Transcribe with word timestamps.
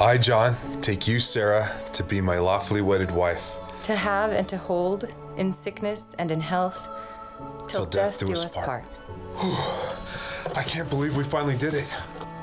I, 0.00 0.16
John, 0.16 0.54
take 0.80 1.08
you, 1.08 1.18
Sarah, 1.18 1.72
to 1.92 2.04
be 2.04 2.20
my 2.20 2.38
lawfully 2.38 2.82
wedded 2.82 3.10
wife, 3.10 3.56
to 3.82 3.96
have 3.96 4.30
and 4.30 4.48
to 4.48 4.56
hold 4.56 5.12
in 5.36 5.52
sickness 5.52 6.14
and 6.20 6.30
in 6.30 6.40
health, 6.40 6.78
till, 7.66 7.84
death, 7.84 8.18
do 8.20 8.32
us 8.32 8.54
part. 8.54 8.84
I 10.54 10.62
can't 10.64 10.88
believe 10.88 11.16
we 11.16 11.24
finally 11.24 11.56
did 11.56 11.74
it. 11.74 11.86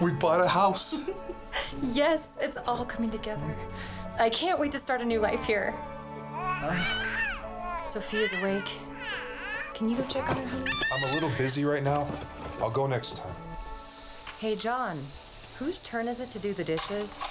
We 0.02 0.12
bought 0.12 0.41
a 0.41 0.47
house. 0.47 0.97
Yes, 1.81 2.38
it's 2.41 2.57
all 2.68 2.83
coming 2.83 3.10
together. 3.10 3.56
I 4.19 4.29
can't 4.29 4.60
wait 4.60 4.74
to 4.74 4.78
start 4.78 4.99
a 4.99 5.06
new 5.06 5.22
life 5.22 5.46
here. 5.46 5.74
Sophia's 7.85 8.33
awake. 8.33 8.69
Can 9.74 9.87
you 9.87 9.96
go 9.96 10.03
check 10.03 10.29
on 10.29 10.35
her? 10.35 10.65
I'm 10.94 11.10
a 11.10 11.13
little 11.13 11.29
busy 11.37 11.63
right 11.63 11.81
now. 11.81 12.10
I'll 12.60 12.69
go 12.69 12.87
next 12.87 13.19
time. 13.19 13.33
Hey, 14.37 14.58
John, 14.58 14.97
whose 15.60 15.79
turn 15.79 16.09
is 16.09 16.20
it 16.20 16.30
to 16.31 16.40
do 16.40 16.52
the 16.52 16.66
dishes? 16.66 17.23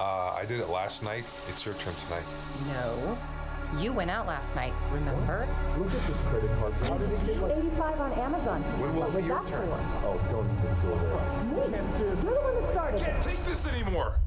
Uh, 0.00 0.34
I 0.38 0.44
did 0.46 0.60
it 0.60 0.68
last 0.68 1.02
night. 1.02 1.24
It's 1.48 1.66
your 1.66 1.74
turn 1.74 1.94
tonight. 1.94 2.24
No. 2.68 3.18
You 3.78 3.92
went 3.92 4.10
out 4.10 4.26
last 4.26 4.54
night, 4.54 4.72
remember? 4.90 5.46
Look 5.76 5.92
at 5.92 6.06
this 6.06 6.16
credit 6.28 6.50
card. 6.58 6.72
How 6.74 6.96
did 6.96 7.12
it 7.12 7.26
get 7.26 7.36
like 7.42 7.56
85 7.58 8.00
on 8.00 8.12
Amazon. 8.12 8.62
When 8.80 8.94
will 8.94 9.08
it 9.08 9.20
be 9.20 9.26
your 9.26 9.44
turn? 9.48 9.68
Oh, 9.68 10.18
don't 10.30 10.48
even 10.48 10.74
go 10.82 10.98
there. 10.98 11.82
Me? 11.82 12.22
You're 12.24 12.34
the 12.34 12.40
one 12.40 12.62
that 12.62 12.72
started. 12.72 13.00
I 13.00 13.04
Can't 13.04 13.22
take 13.22 13.38
this 13.44 13.66
anymore. 13.66 14.20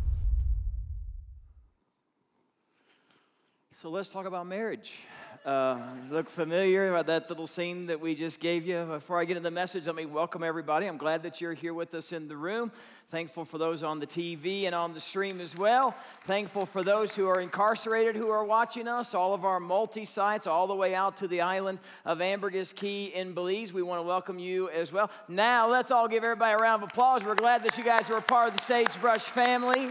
So 3.71 3.89
let's 3.89 4.09
talk 4.09 4.27
about 4.27 4.45
marriage. 4.45 4.99
Uh, 5.43 5.79
look 6.11 6.29
familiar 6.29 6.91
about 6.91 7.07
that 7.07 7.27
little 7.27 7.47
scene 7.47 7.87
that 7.87 7.99
we 7.99 8.13
just 8.13 8.39
gave 8.39 8.63
you? 8.67 8.85
Before 8.85 9.19
I 9.19 9.25
get 9.25 9.37
into 9.37 9.49
the 9.49 9.49
message, 9.49 9.87
let 9.87 9.95
me 9.95 10.05
welcome 10.05 10.43
everybody. 10.43 10.85
I'm 10.85 10.97
glad 10.97 11.23
that 11.23 11.41
you're 11.41 11.55
here 11.55 11.73
with 11.73 11.95
us 11.95 12.11
in 12.11 12.27
the 12.27 12.37
room. 12.37 12.71
Thankful 13.09 13.45
for 13.45 13.57
those 13.57 13.81
on 13.81 13.99
the 13.99 14.05
TV 14.05 14.65
and 14.65 14.75
on 14.75 14.93
the 14.93 14.99
stream 14.99 15.41
as 15.41 15.57
well. 15.57 15.95
Thankful 16.25 16.67
for 16.67 16.83
those 16.83 17.15
who 17.15 17.27
are 17.27 17.41
incarcerated 17.41 18.15
who 18.15 18.29
are 18.29 18.45
watching 18.45 18.87
us, 18.87 19.15
all 19.15 19.33
of 19.33 19.43
our 19.43 19.59
multi 19.59 20.05
sites, 20.05 20.45
all 20.45 20.67
the 20.67 20.75
way 20.75 20.93
out 20.93 21.17
to 21.17 21.27
the 21.27 21.41
island 21.41 21.79
of 22.05 22.21
Ambergris 22.21 22.71
Caye 22.71 23.05
in 23.05 23.33
Belize. 23.33 23.73
We 23.73 23.81
want 23.81 23.97
to 23.99 24.07
welcome 24.07 24.37
you 24.37 24.69
as 24.69 24.93
well. 24.93 25.09
Now, 25.27 25.67
let's 25.67 25.89
all 25.89 26.07
give 26.07 26.23
everybody 26.23 26.53
a 26.53 26.57
round 26.57 26.83
of 26.83 26.89
applause. 26.89 27.23
We're 27.23 27.33
glad 27.33 27.63
that 27.63 27.79
you 27.79 27.83
guys 27.83 28.11
are 28.11 28.17
a 28.17 28.21
part 28.21 28.49
of 28.49 28.53
the 28.53 28.61
Sagebrush 28.61 29.23
family. 29.23 29.89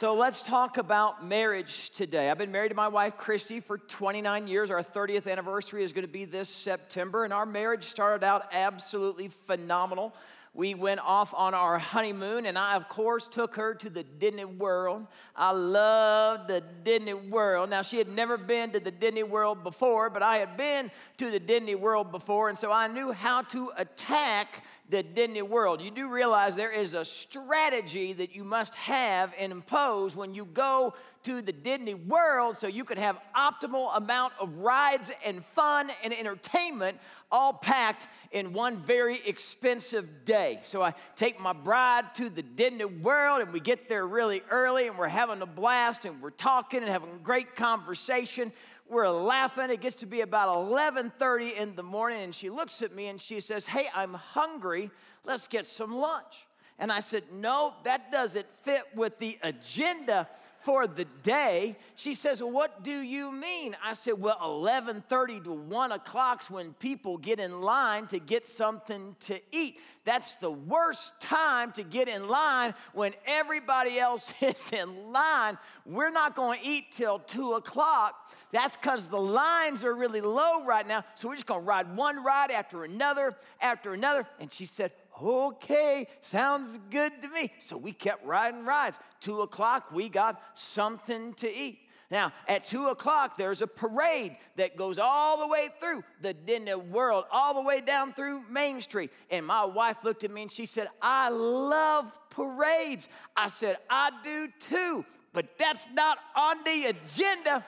So 0.00 0.14
let's 0.14 0.40
talk 0.40 0.78
about 0.78 1.26
marriage 1.26 1.90
today. 1.90 2.30
I've 2.30 2.38
been 2.38 2.52
married 2.52 2.70
to 2.70 2.74
my 2.74 2.88
wife 2.88 3.18
Christy 3.18 3.60
for 3.60 3.76
29 3.76 4.48
years. 4.48 4.70
Our 4.70 4.82
30th 4.82 5.30
anniversary 5.30 5.84
is 5.84 5.92
going 5.92 6.06
to 6.06 6.10
be 6.10 6.24
this 6.24 6.48
September, 6.48 7.24
and 7.24 7.34
our 7.34 7.44
marriage 7.44 7.84
started 7.84 8.24
out 8.24 8.48
absolutely 8.50 9.28
phenomenal. 9.28 10.14
We 10.54 10.74
went 10.74 11.00
off 11.00 11.34
on 11.34 11.52
our 11.52 11.78
honeymoon, 11.78 12.46
and 12.46 12.58
I, 12.58 12.76
of 12.76 12.88
course, 12.88 13.28
took 13.28 13.56
her 13.56 13.74
to 13.74 13.90
the 13.90 14.02
Disney 14.02 14.46
World. 14.46 15.06
I 15.36 15.50
loved 15.50 16.48
the 16.48 16.62
Disney 16.82 17.12
World. 17.12 17.68
Now, 17.68 17.82
she 17.82 17.98
had 17.98 18.08
never 18.08 18.38
been 18.38 18.70
to 18.70 18.80
the 18.80 18.90
Disney 18.90 19.22
World 19.22 19.62
before, 19.62 20.08
but 20.08 20.22
I 20.22 20.38
had 20.38 20.56
been 20.56 20.90
to 21.18 21.30
the 21.30 21.38
Disney 21.38 21.74
World 21.74 22.10
before, 22.10 22.48
and 22.48 22.58
so 22.58 22.72
I 22.72 22.86
knew 22.86 23.12
how 23.12 23.42
to 23.42 23.70
attack 23.76 24.64
the 24.90 25.02
Disney 25.02 25.42
World. 25.42 25.80
You 25.80 25.90
do 25.90 26.08
realize 26.08 26.56
there 26.56 26.72
is 26.72 26.94
a 26.94 27.04
strategy 27.04 28.12
that 28.14 28.34
you 28.34 28.42
must 28.42 28.74
have 28.74 29.32
and 29.38 29.52
impose 29.52 30.16
when 30.16 30.34
you 30.34 30.44
go 30.44 30.94
to 31.22 31.42
the 31.42 31.52
Disney 31.52 31.94
World 31.94 32.56
so 32.56 32.66
you 32.66 32.84
can 32.84 32.98
have 32.98 33.18
optimal 33.36 33.96
amount 33.96 34.32
of 34.40 34.58
rides 34.58 35.12
and 35.24 35.44
fun 35.44 35.90
and 36.02 36.12
entertainment 36.12 36.98
all 37.30 37.52
packed 37.52 38.08
in 38.32 38.52
one 38.52 38.78
very 38.78 39.20
expensive 39.26 40.24
day. 40.24 40.58
So 40.62 40.82
I 40.82 40.94
take 41.14 41.38
my 41.38 41.52
bride 41.52 42.14
to 42.16 42.28
the 42.28 42.42
Disney 42.42 42.86
World 42.86 43.42
and 43.42 43.52
we 43.52 43.60
get 43.60 43.88
there 43.88 44.06
really 44.06 44.42
early 44.50 44.88
and 44.88 44.98
we're 44.98 45.08
having 45.08 45.40
a 45.42 45.46
blast 45.46 46.04
and 46.04 46.20
we're 46.20 46.30
talking 46.30 46.80
and 46.80 46.88
having 46.88 47.20
great 47.22 47.54
conversation. 47.54 48.50
We're 48.90 49.08
laughing. 49.08 49.70
It 49.70 49.80
gets 49.80 49.94
to 49.96 50.06
be 50.06 50.22
about 50.22 50.48
11:30 50.48 51.56
in 51.56 51.76
the 51.76 51.82
morning 51.84 52.22
and 52.22 52.34
she 52.34 52.50
looks 52.50 52.82
at 52.82 52.92
me 52.92 53.06
and 53.06 53.20
she 53.20 53.38
says, 53.38 53.68
"Hey, 53.68 53.88
I'm 53.94 54.14
hungry. 54.14 54.90
Let's 55.24 55.46
get 55.46 55.64
some 55.64 55.94
lunch." 55.94 56.48
And 56.76 56.90
I 56.90 56.98
said, 56.98 57.30
"No, 57.30 57.74
that 57.84 58.10
doesn't 58.10 58.48
fit 58.62 58.82
with 58.96 59.18
the 59.18 59.38
agenda 59.44 60.28
for 60.62 60.86
the 60.86 61.06
day. 61.22 61.76
She 61.94 62.14
says, 62.14 62.42
What 62.42 62.82
do 62.82 62.92
you 62.92 63.32
mean? 63.32 63.76
I 63.82 63.94
said, 63.94 64.14
Well, 64.20 64.38
11:30 64.40 65.44
to 65.44 65.52
1 65.52 65.92
o'clock's 65.92 66.50
when 66.50 66.72
people 66.74 67.16
get 67.18 67.40
in 67.40 67.60
line 67.60 68.06
to 68.08 68.18
get 68.18 68.46
something 68.46 69.16
to 69.20 69.40
eat. 69.52 69.78
That's 70.04 70.34
the 70.36 70.50
worst 70.50 71.20
time 71.20 71.72
to 71.72 71.82
get 71.82 72.08
in 72.08 72.28
line 72.28 72.74
when 72.92 73.14
everybody 73.26 73.98
else 73.98 74.32
is 74.40 74.72
in 74.72 75.12
line. 75.12 75.58
We're 75.86 76.10
not 76.10 76.34
going 76.34 76.60
to 76.60 76.66
eat 76.66 76.92
till 76.92 77.18
2 77.20 77.54
o'clock. 77.54 78.14
That's 78.52 78.76
because 78.76 79.08
the 79.08 79.20
lines 79.20 79.84
are 79.84 79.94
really 79.94 80.20
low 80.20 80.64
right 80.64 80.86
now. 80.86 81.04
So 81.14 81.28
we're 81.28 81.36
just 81.36 81.46
going 81.46 81.60
to 81.60 81.66
ride 81.66 81.96
one 81.96 82.22
ride 82.22 82.50
after 82.50 82.84
another, 82.84 83.36
after 83.60 83.92
another. 83.92 84.26
And 84.40 84.50
she 84.50 84.66
said, 84.66 84.92
okay, 85.22 86.06
sounds 86.20 86.78
good 86.90 87.20
to 87.22 87.28
me. 87.28 87.52
So 87.58 87.76
we 87.76 87.92
kept 87.92 88.24
riding 88.24 88.64
rides. 88.64 88.98
Two 89.20 89.42
o'clock, 89.42 89.92
we 89.92 90.08
got 90.08 90.40
something 90.54 91.34
to 91.34 91.52
eat. 91.52 91.80
Now, 92.10 92.32
at 92.48 92.66
two 92.66 92.88
o'clock, 92.88 93.36
there's 93.36 93.62
a 93.62 93.68
parade 93.68 94.36
that 94.56 94.76
goes 94.76 94.98
all 94.98 95.38
the 95.38 95.46
way 95.46 95.68
through 95.78 96.02
the 96.20 96.34
Disney 96.34 96.74
World, 96.74 97.24
all 97.30 97.54
the 97.54 97.62
way 97.62 97.80
down 97.80 98.12
through 98.12 98.42
Main 98.50 98.80
Street. 98.80 99.10
And 99.30 99.46
my 99.46 99.64
wife 99.64 99.98
looked 100.02 100.24
at 100.24 100.30
me 100.32 100.42
and 100.42 100.50
she 100.50 100.66
said, 100.66 100.88
I 101.00 101.28
love 101.28 102.10
parades. 102.30 103.08
I 103.36 103.46
said, 103.46 103.78
I 103.88 104.10
do 104.24 104.48
too, 104.58 105.04
but 105.32 105.56
that's 105.56 105.86
not 105.94 106.18
on 106.34 106.64
the 106.64 106.86
agenda 106.86 107.64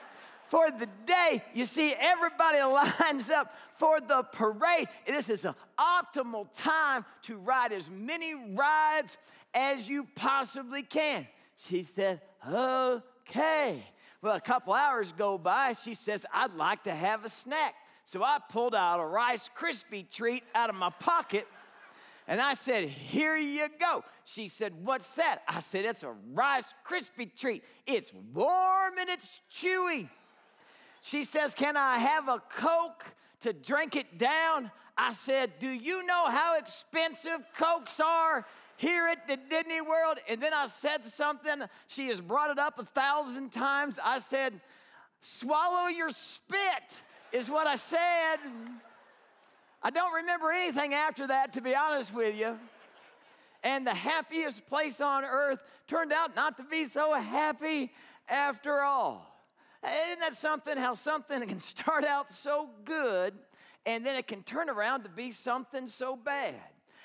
for 0.53 0.71
the 0.71 0.87
day. 1.07 1.43
You 1.55 1.65
see, 1.65 1.95
everybody 1.99 2.59
lines 3.01 3.31
up 3.31 3.55
for 3.75 4.03
the 4.03 4.23
parade. 4.23 4.87
This 5.07 5.31
is 5.31 5.47
an 5.47 5.55
optimal 5.79 6.47
time 6.53 7.07
to 7.23 7.39
ride 7.39 7.73
as 7.73 7.91
many 7.91 8.35
rides 8.35 9.17
as 9.55 9.89
you 9.89 10.07
possibly 10.15 10.83
can. 10.83 11.27
She 11.57 11.85
said, 11.85 12.21
Okay. 12.47 13.83
Well, 14.21 14.37
a 14.37 14.43
couple 14.43 14.75
hours 14.75 15.11
go 15.17 15.39
by. 15.39 15.73
She 15.73 15.95
says, 15.95 16.27
I'd 16.35 16.53
like 16.53 16.83
to 16.83 16.95
have 16.95 17.25
a 17.25 17.31
snack. 17.31 17.75
So 18.05 18.23
I 18.23 18.39
pulled 18.51 18.75
out 18.75 19.01
a 19.01 19.07
Rice 19.07 19.49
Krispie 19.57 20.11
treat 20.11 20.43
out 20.55 20.69
of 20.69 20.77
my 20.77 20.91
pocket. 20.91 21.49
And 22.29 22.43
I 22.43 22.53
said, 22.53 22.85
Here 22.85 23.39
you 23.39 23.69
go. 23.81 24.05
She 24.27 24.49
said, 24.49 24.75
What's 24.85 25.15
that? 25.15 25.45
I 25.49 25.61
said, 25.61 25.87
It's 25.87 26.03
a 26.03 26.13
Rice 26.35 26.75
Krispie 26.87 27.35
treat. 27.35 27.65
It's 27.87 28.13
warm 28.35 28.99
and 28.99 29.09
it's 29.09 29.41
chewy. 29.51 30.11
She 31.03 31.25
says, 31.25 31.55
Can 31.55 31.77
I 31.77 31.99
have 31.99 32.29
a 32.29 32.41
Coke 32.57 33.05
to 33.41 33.53
drink 33.53 33.97
it 33.97 34.19
down? 34.19 34.71
I 34.97 35.11
said, 35.11 35.51
Do 35.59 35.69
you 35.69 36.07
know 36.07 36.29
how 36.29 36.57
expensive 36.57 37.41
Cokes 37.59 38.01
are? 38.01 38.47
Here 38.77 39.07
at 39.07 39.29
the 39.29 39.37
Disney 39.37 39.81
World, 39.81 40.19
and 40.29 40.41
then 40.41 40.53
I 40.55 40.67
said 40.67 41.05
something. 41.05 41.63
She 41.87 42.09
has 42.09 42.21
brought 42.21 42.51
it 42.51 42.59
up 42.59 42.79
a 42.79 42.85
thousand 42.85 43.51
times. 43.51 43.99
I 44.03 44.19
said, 44.19 44.61
Swallow 45.21 45.89
your 45.89 46.11
spit, 46.11 47.03
is 47.33 47.51
what 47.51 47.67
I 47.67 47.75
said. 47.75 48.39
I 49.83 49.91
don't 49.91 50.13
remember 50.15 50.51
anything 50.51 50.95
after 50.95 51.27
that, 51.27 51.53
to 51.55 51.61
be 51.61 51.75
honest 51.77 52.15
with 52.15 52.37
you. 52.37 52.59
And 53.65 53.87
the 53.87 53.95
happiest 53.95 54.67
place 54.67 55.01
on 55.01 55.25
earth 55.25 55.61
turned 55.87 56.13
out 56.13 56.35
not 56.35 56.57
to 56.57 56.65
be 56.65 56.85
so 56.85 57.13
happy 57.13 57.93
after 58.29 58.81
all. 58.81 59.32
Isn't 59.85 60.21
that 60.21 60.35
something? 60.35 60.77
How 60.77 60.95
something 60.95 61.41
can 61.47 61.61
start 61.61 62.05
out 62.05 62.31
so 62.31 62.71
good 62.85 63.35
and 63.85 64.07
then 64.07 64.17
it 64.17 64.27
can 64.29 64.43
turn 64.43 64.71
around 64.71 65.03
to 65.03 65.09
be 65.09 65.31
something 65.31 65.87
so 65.87 66.17
bad. 66.17 66.55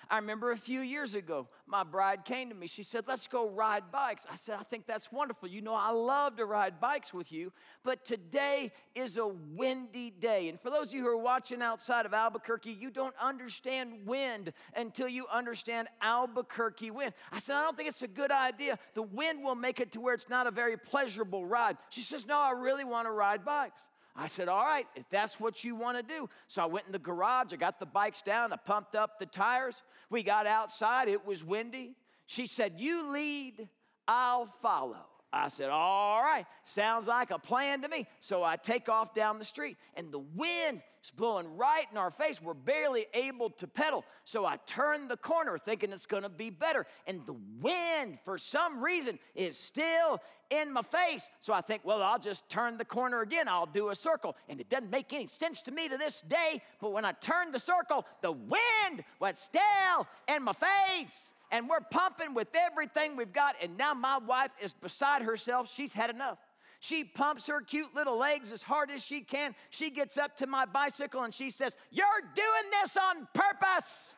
I 0.09 0.17
remember 0.17 0.51
a 0.51 0.57
few 0.57 0.81
years 0.81 1.15
ago, 1.15 1.47
my 1.65 1.83
bride 1.83 2.25
came 2.25 2.49
to 2.49 2.55
me. 2.55 2.67
She 2.67 2.83
said, 2.83 3.05
Let's 3.07 3.27
go 3.27 3.49
ride 3.49 3.91
bikes. 3.91 4.25
I 4.31 4.35
said, 4.35 4.57
I 4.59 4.63
think 4.63 4.85
that's 4.85 5.11
wonderful. 5.11 5.47
You 5.49 5.61
know, 5.61 5.73
I 5.73 5.91
love 5.91 6.37
to 6.37 6.45
ride 6.45 6.79
bikes 6.79 7.13
with 7.13 7.31
you, 7.31 7.51
but 7.83 8.05
today 8.05 8.71
is 8.95 9.17
a 9.17 9.27
windy 9.27 10.11
day. 10.11 10.49
And 10.49 10.59
for 10.59 10.69
those 10.69 10.87
of 10.87 10.93
you 10.93 11.01
who 11.01 11.09
are 11.09 11.17
watching 11.17 11.61
outside 11.61 12.05
of 12.05 12.13
Albuquerque, 12.13 12.71
you 12.71 12.89
don't 12.89 13.15
understand 13.21 14.05
wind 14.05 14.53
until 14.75 15.07
you 15.07 15.25
understand 15.31 15.87
Albuquerque 16.01 16.91
wind. 16.91 17.13
I 17.31 17.39
said, 17.39 17.55
I 17.55 17.63
don't 17.63 17.75
think 17.75 17.89
it's 17.89 18.01
a 18.01 18.07
good 18.07 18.31
idea. 18.31 18.79
The 18.93 19.03
wind 19.03 19.43
will 19.43 19.55
make 19.55 19.79
it 19.79 19.91
to 19.93 20.01
where 20.01 20.13
it's 20.13 20.29
not 20.29 20.47
a 20.47 20.51
very 20.51 20.77
pleasurable 20.77 21.45
ride. 21.45 21.77
She 21.89 22.01
says, 22.01 22.25
No, 22.25 22.39
I 22.39 22.51
really 22.51 22.83
want 22.85 23.07
to 23.07 23.11
ride 23.11 23.43
bikes. 23.43 23.81
I 24.17 24.25
said, 24.25 24.49
All 24.49 24.65
right, 24.65 24.87
if 24.95 25.07
that's 25.09 25.39
what 25.39 25.63
you 25.63 25.75
want 25.75 25.97
to 25.97 26.03
do. 26.03 26.27
So 26.47 26.63
I 26.63 26.65
went 26.65 26.87
in 26.87 26.91
the 26.91 26.99
garage, 26.99 27.53
I 27.53 27.55
got 27.55 27.79
the 27.79 27.85
bikes 27.85 28.23
down, 28.23 28.51
I 28.51 28.57
pumped 28.57 28.95
up 28.95 29.19
the 29.19 29.27
tires. 29.27 29.81
We 30.09 30.23
got 30.23 30.47
outside, 30.47 31.07
it 31.07 31.25
was 31.25 31.43
windy. 31.43 31.95
She 32.25 32.47
said, 32.47 32.73
You 32.77 33.11
lead, 33.11 33.69
I'll 34.07 34.47
follow. 34.47 35.05
I 35.33 35.49
said, 35.49 35.69
All 35.69 36.21
right, 36.21 36.45
sounds 36.63 37.07
like 37.07 37.31
a 37.31 37.39
plan 37.39 37.81
to 37.81 37.89
me. 37.89 38.07
So 38.21 38.43
I 38.43 38.55
take 38.55 38.87
off 38.87 39.13
down 39.13 39.39
the 39.39 39.45
street, 39.45 39.77
and 39.95 40.11
the 40.11 40.19
wind 40.19 40.81
is 41.03 41.11
blowing 41.11 41.57
right 41.57 41.85
in 41.91 41.97
our 41.97 42.11
face. 42.11 42.41
We're 42.41 42.53
barely 42.53 43.07
able 43.13 43.49
to 43.51 43.67
pedal. 43.67 44.05
So 44.23 44.45
I 44.45 44.57
turn 44.65 45.09
the 45.09 45.17
corner 45.17 45.57
thinking 45.57 45.91
it's 45.91 46.05
gonna 46.05 46.29
be 46.29 46.49
better. 46.49 46.85
And 47.05 47.25
the 47.25 47.35
wind, 47.59 48.19
for 48.23 48.37
some 48.37 48.81
reason, 48.81 49.19
is 49.35 49.57
still 49.57 50.21
in 50.49 50.71
my 50.71 50.81
face. 50.81 51.29
So 51.41 51.53
I 51.53 51.59
think, 51.59 51.83
Well, 51.83 52.01
I'll 52.01 52.19
just 52.19 52.47
turn 52.49 52.77
the 52.77 52.85
corner 52.85 53.19
again. 53.19 53.49
I'll 53.49 53.65
do 53.65 53.89
a 53.89 53.95
circle. 53.95 54.37
And 54.47 54.61
it 54.61 54.69
doesn't 54.69 54.91
make 54.91 55.11
any 55.11 55.27
sense 55.27 55.61
to 55.63 55.71
me 55.71 55.89
to 55.89 55.97
this 55.97 56.21
day. 56.21 56.61
But 56.79 56.93
when 56.93 57.03
I 57.03 57.11
turned 57.11 57.53
the 57.53 57.59
circle, 57.59 58.05
the 58.21 58.31
wind 58.31 59.03
was 59.19 59.37
still 59.37 60.07
in 60.29 60.43
my 60.43 60.53
face 60.53 61.33
and 61.51 61.69
we're 61.69 61.81
pumping 61.91 62.33
with 62.33 62.49
everything 62.53 63.15
we've 63.15 63.33
got. 63.33 63.55
And 63.61 63.77
now 63.77 63.93
my 63.93 64.17
wife 64.17 64.51
is 64.61 64.73
beside 64.73 65.21
herself. 65.21 65.71
She's 65.73 65.93
had 65.93 66.09
enough. 66.09 66.37
She 66.79 67.03
pumps 67.03 67.47
her 67.47 67.61
cute 67.61 67.95
little 67.95 68.17
legs 68.17 68.51
as 68.51 68.61
hard 68.61 68.91
as 68.91 69.03
she 69.03 69.21
can. 69.21 69.55
She 69.69 69.89
gets 69.89 70.17
up 70.17 70.37
to 70.37 70.47
my 70.47 70.65
bicycle 70.65 71.23
and 71.23 71.33
she 71.33 71.49
says, 71.49 71.75
You're 71.91 72.05
doing 72.35 72.71
this 72.81 72.95
on 72.97 73.27
purpose. 73.33 74.13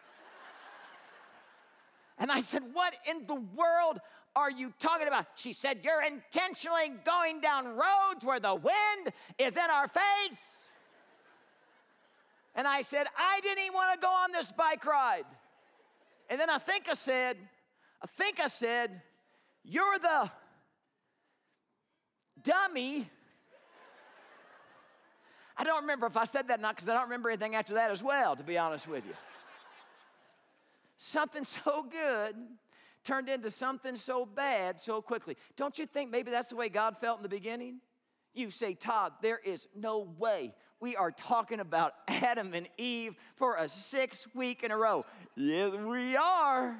and 2.20 2.32
I 2.32 2.42
said, 2.42 2.64
What 2.74 2.94
in 3.10 3.26
the 3.28 3.36
world 3.36 4.00
are 4.36 4.52
you 4.52 4.74
talking 4.80 5.08
about? 5.08 5.26
She 5.36 5.54
said, 5.54 5.80
You're 5.84 6.04
intentionally 6.04 6.92
going 7.06 7.40
down 7.40 7.68
roads 7.68 8.26
where 8.26 8.40
the 8.40 8.56
wind 8.56 9.14
is 9.38 9.56
in 9.56 9.70
our 9.72 9.88
face. 9.88 10.44
And 12.56 12.68
I 12.68 12.82
said, 12.82 13.08
I 13.18 13.40
didn't 13.40 13.64
even 13.64 13.74
want 13.74 13.94
to 13.94 14.06
go 14.06 14.12
on 14.12 14.34
this 14.34 14.52
bike 14.52 14.86
ride. 14.86 15.24
And 16.30 16.40
then 16.40 16.50
I 16.50 16.58
think 16.58 16.88
I 16.90 16.94
said, 16.94 17.38
I 18.02 18.08
think 18.08 18.40
I 18.40 18.48
said, 18.48 19.02
You're 19.64 20.00
the 20.00 20.30
dummy. 22.44 23.10
I 25.58 25.64
don't 25.66 25.82
remember 25.82 26.08
if 26.08 26.16
I 26.16 26.24
said 26.24 26.48
that 26.48 26.60
or 26.60 26.62
not 26.62 26.76
because 26.76 26.88
I 26.88 26.94
don't 26.94 27.04
remember 27.04 27.30
anything 27.30 27.56
after 27.56 27.74
that 27.74 27.92
as 27.92 28.02
well, 28.02 28.36
to 28.36 28.44
be 28.44 28.58
honest 28.58 28.88
with 28.88 29.06
you. 29.06 29.14
something 30.96 31.44
so 31.44 31.86
good 31.90 32.36
turned 33.04 33.28
into 33.28 33.52
something 33.52 33.96
so 33.98 34.26
bad 34.26 34.80
so 34.80 35.02
quickly. 35.02 35.36
Don't 35.58 35.78
you 35.78 35.86
think 35.86 36.12
maybe 36.12 36.32
that's 36.32 36.50
the 36.50 36.56
way 36.56 36.70
God 36.70 36.96
felt 36.98 37.18
in 37.18 37.24
the 37.24 37.30
beginning? 37.30 37.82
You 38.34 38.52
say, 38.52 38.74
Todd, 38.74 39.14
there 39.22 39.40
is 39.44 39.68
no 39.76 40.08
way 40.18 40.54
we 40.80 40.96
are 40.96 41.12
talking 41.12 41.60
about 41.60 41.94
Adam 42.08 42.54
and 42.54 42.70
Eve 42.78 43.16
for 43.36 43.56
a 43.56 43.68
six 43.68 44.28
week 44.34 44.64
in 44.64 44.72
a 44.72 44.78
row. 44.78 45.06
Yes, 45.36 45.74
we 45.74 46.16
are. 46.16 46.80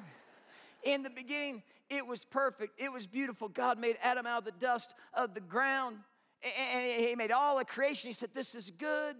In 0.82 1.02
the 1.02 1.10
beginning, 1.10 1.62
it 1.90 2.06
was 2.06 2.24
perfect, 2.24 2.80
it 2.80 2.92
was 2.92 3.06
beautiful. 3.06 3.48
God 3.48 3.78
made 3.78 3.96
Adam 4.02 4.26
out 4.26 4.38
of 4.38 4.44
the 4.44 4.52
dust 4.52 4.94
of 5.12 5.34
the 5.34 5.40
ground, 5.40 5.98
and 6.42 7.00
He 7.00 7.14
made 7.14 7.30
all 7.30 7.58
the 7.58 7.64
creation. 7.64 8.08
He 8.08 8.14
said, 8.14 8.30
This 8.32 8.54
is 8.54 8.70
good. 8.70 9.16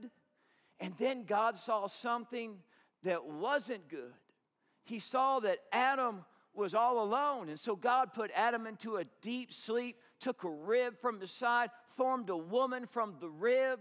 And 0.78 0.94
then 0.96 1.24
God 1.24 1.58
saw 1.58 1.86
something 1.88 2.56
that 3.02 3.26
wasn't 3.26 3.88
good. 3.88 4.14
He 4.84 4.98
saw 4.98 5.40
that 5.40 5.58
Adam 5.72 6.24
was 6.54 6.74
all 6.74 7.02
alone. 7.02 7.48
And 7.48 7.58
so 7.58 7.76
God 7.76 8.14
put 8.14 8.30
Adam 8.34 8.66
into 8.66 8.96
a 8.96 9.04
deep 9.20 9.52
sleep, 9.52 9.96
took 10.20 10.42
a 10.44 10.48
rib 10.48 10.98
from 10.98 11.18
the 11.18 11.26
side, 11.26 11.70
formed 11.88 12.30
a 12.30 12.36
woman 12.36 12.86
from 12.86 13.16
the 13.20 13.28
rib. 13.28 13.78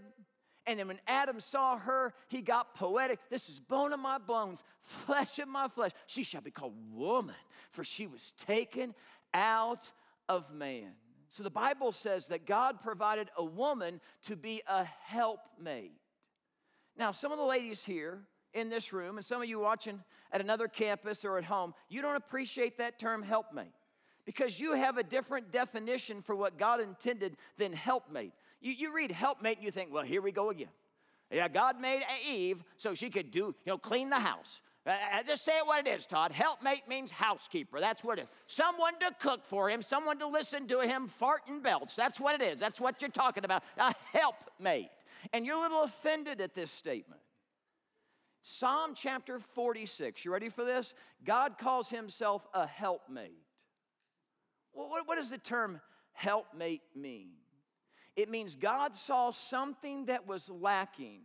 And 0.70 0.78
then 0.78 0.86
when 0.86 1.00
Adam 1.08 1.40
saw 1.40 1.76
her, 1.78 2.14
he 2.28 2.42
got 2.42 2.76
poetic. 2.76 3.18
This 3.28 3.48
is 3.48 3.58
bone 3.58 3.92
of 3.92 3.98
my 3.98 4.18
bones, 4.18 4.62
flesh 4.82 5.40
of 5.40 5.48
my 5.48 5.66
flesh. 5.66 5.90
She 6.06 6.22
shall 6.22 6.42
be 6.42 6.52
called 6.52 6.74
woman, 6.92 7.34
for 7.72 7.82
she 7.82 8.06
was 8.06 8.32
taken 8.46 8.94
out 9.34 9.90
of 10.28 10.52
man. 10.52 10.92
So 11.28 11.42
the 11.42 11.50
Bible 11.50 11.90
says 11.90 12.28
that 12.28 12.46
God 12.46 12.80
provided 12.80 13.30
a 13.36 13.44
woman 13.44 14.00
to 14.26 14.36
be 14.36 14.62
a 14.68 14.84
helpmate. 14.84 15.98
Now, 16.96 17.10
some 17.10 17.32
of 17.32 17.38
the 17.38 17.44
ladies 17.44 17.84
here 17.84 18.20
in 18.54 18.70
this 18.70 18.92
room, 18.92 19.16
and 19.16 19.24
some 19.24 19.42
of 19.42 19.48
you 19.48 19.58
watching 19.58 20.00
at 20.30 20.40
another 20.40 20.68
campus 20.68 21.24
or 21.24 21.36
at 21.36 21.44
home, 21.44 21.74
you 21.88 22.00
don't 22.00 22.14
appreciate 22.14 22.78
that 22.78 22.96
term 22.96 23.24
helpmate 23.24 23.72
because 24.24 24.60
you 24.60 24.74
have 24.74 24.98
a 24.98 25.02
different 25.02 25.50
definition 25.50 26.22
for 26.22 26.34
what 26.34 26.58
God 26.58 26.80
intended 26.80 27.36
than 27.56 27.72
helpmate. 27.72 28.32
You, 28.60 28.72
you 28.72 28.94
read 28.94 29.10
helpmate 29.10 29.56
and 29.56 29.64
you 29.64 29.70
think, 29.70 29.92
well, 29.92 30.04
here 30.04 30.22
we 30.22 30.32
go 30.32 30.50
again. 30.50 30.68
Yeah, 31.30 31.48
God 31.48 31.80
made 31.80 32.02
Eve 32.28 32.62
so 32.76 32.94
she 32.94 33.08
could 33.08 33.30
do, 33.30 33.38
you 33.38 33.54
know, 33.66 33.78
clean 33.78 34.10
the 34.10 34.18
house. 34.18 34.60
Uh, 34.86 34.90
uh 34.90 35.22
just 35.22 35.44
say 35.44 35.56
it 35.56 35.66
what 35.66 35.86
it 35.86 35.90
is, 35.90 36.06
Todd. 36.06 36.32
Helpmate 36.32 36.88
means 36.88 37.10
housekeeper. 37.10 37.78
That's 37.78 38.02
what 38.02 38.18
it 38.18 38.22
is. 38.22 38.28
Someone 38.46 38.98
to 38.98 39.14
cook 39.20 39.44
for 39.44 39.70
him, 39.70 39.80
someone 39.80 40.18
to 40.18 40.26
listen 40.26 40.66
to 40.68 40.80
him 40.80 41.06
fart 41.06 41.42
and 41.46 41.62
belch. 41.62 41.94
That's 41.94 42.18
what 42.18 42.40
it 42.40 42.44
is. 42.44 42.58
That's 42.58 42.80
what 42.80 43.00
you're 43.00 43.10
talking 43.10 43.44
about. 43.44 43.62
A 43.78 43.94
helpmate. 44.12 44.90
And 45.32 45.46
you're 45.46 45.56
a 45.56 45.60
little 45.60 45.82
offended 45.82 46.40
at 46.40 46.54
this 46.54 46.70
statement. 46.70 47.20
Psalm 48.42 48.94
chapter 48.94 49.38
46, 49.38 50.24
you 50.24 50.32
ready 50.32 50.48
for 50.48 50.64
this? 50.64 50.94
God 51.24 51.58
calls 51.58 51.90
himself 51.90 52.46
a 52.54 52.66
helpmate. 52.66 53.38
What, 54.72 55.06
what, 55.06 55.16
does 55.16 55.30
the 55.30 55.38
term 55.38 55.80
helpmate 56.12 56.82
mean? 56.94 57.30
It 58.16 58.28
means 58.28 58.54
God 58.54 58.94
saw 58.94 59.30
something 59.30 60.06
that 60.06 60.26
was 60.26 60.50
lacking 60.50 61.22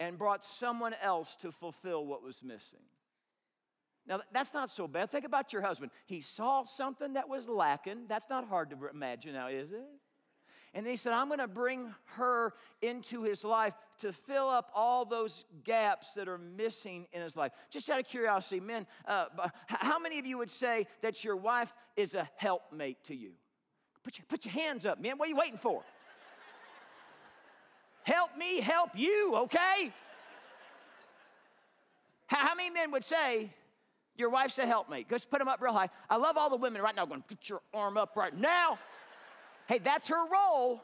and 0.00 0.18
brought 0.18 0.44
someone 0.44 0.94
else 1.02 1.36
to 1.36 1.52
fulfill 1.52 2.06
what 2.06 2.22
was 2.22 2.42
missing. 2.42 2.80
Now, 4.06 4.20
that's 4.32 4.52
not 4.52 4.68
so 4.70 4.88
bad. 4.88 5.10
Think 5.10 5.24
about 5.24 5.52
your 5.52 5.62
husband. 5.62 5.92
He 6.06 6.20
saw 6.20 6.64
something 6.64 7.12
that 7.12 7.28
was 7.28 7.48
lacking. 7.48 8.06
That's 8.08 8.28
not 8.28 8.48
hard 8.48 8.70
to 8.70 8.76
imagine 8.92 9.34
now, 9.34 9.48
is 9.48 9.70
it? 9.72 9.84
And 10.74 10.86
he 10.86 10.96
said, 10.96 11.12
I'm 11.12 11.26
going 11.26 11.38
to 11.38 11.48
bring 11.48 11.94
her 12.16 12.54
into 12.80 13.22
his 13.22 13.44
life 13.44 13.74
to 13.98 14.12
fill 14.12 14.48
up 14.48 14.70
all 14.74 15.04
those 15.04 15.44
gaps 15.64 16.14
that 16.14 16.28
are 16.28 16.38
missing 16.38 17.06
in 17.12 17.20
his 17.20 17.36
life. 17.36 17.52
Just 17.70 17.90
out 17.90 18.00
of 18.00 18.06
curiosity, 18.06 18.58
men, 18.58 18.86
uh, 19.06 19.26
how 19.66 19.98
many 19.98 20.18
of 20.18 20.24
you 20.24 20.38
would 20.38 20.48
say 20.48 20.86
that 21.02 21.24
your 21.24 21.36
wife 21.36 21.74
is 21.96 22.14
a 22.14 22.28
helpmate 22.36 23.04
to 23.04 23.14
you? 23.14 23.32
Put 24.02 24.18
your, 24.18 24.24
put 24.28 24.46
your 24.46 24.52
hands 24.52 24.86
up, 24.86 24.98
men. 24.98 25.18
What 25.18 25.26
are 25.26 25.30
you 25.30 25.36
waiting 25.36 25.58
for? 25.58 25.82
help 28.04 28.36
me 28.38 28.60
help 28.60 28.90
you, 28.94 29.34
okay? 29.36 29.92
How, 32.26 32.54
many 32.54 32.70
men 32.70 32.90
would 32.92 33.04
say, 33.04 33.50
your 34.16 34.30
wife's 34.30 34.58
a 34.58 34.66
helpmate? 34.66 35.08
Just 35.10 35.30
put 35.30 35.38
them 35.38 35.48
up 35.48 35.60
real 35.60 35.74
high. 35.74 35.90
I 36.08 36.16
love 36.16 36.38
all 36.38 36.48
the 36.48 36.56
women 36.56 36.80
right 36.80 36.94
now 36.94 37.04
going, 37.04 37.22
put 37.22 37.48
your 37.50 37.60
arm 37.74 37.98
up 37.98 38.16
right 38.16 38.34
now. 38.34 38.78
Hey, 39.66 39.78
that's 39.78 40.08
her 40.08 40.24
role. 40.28 40.82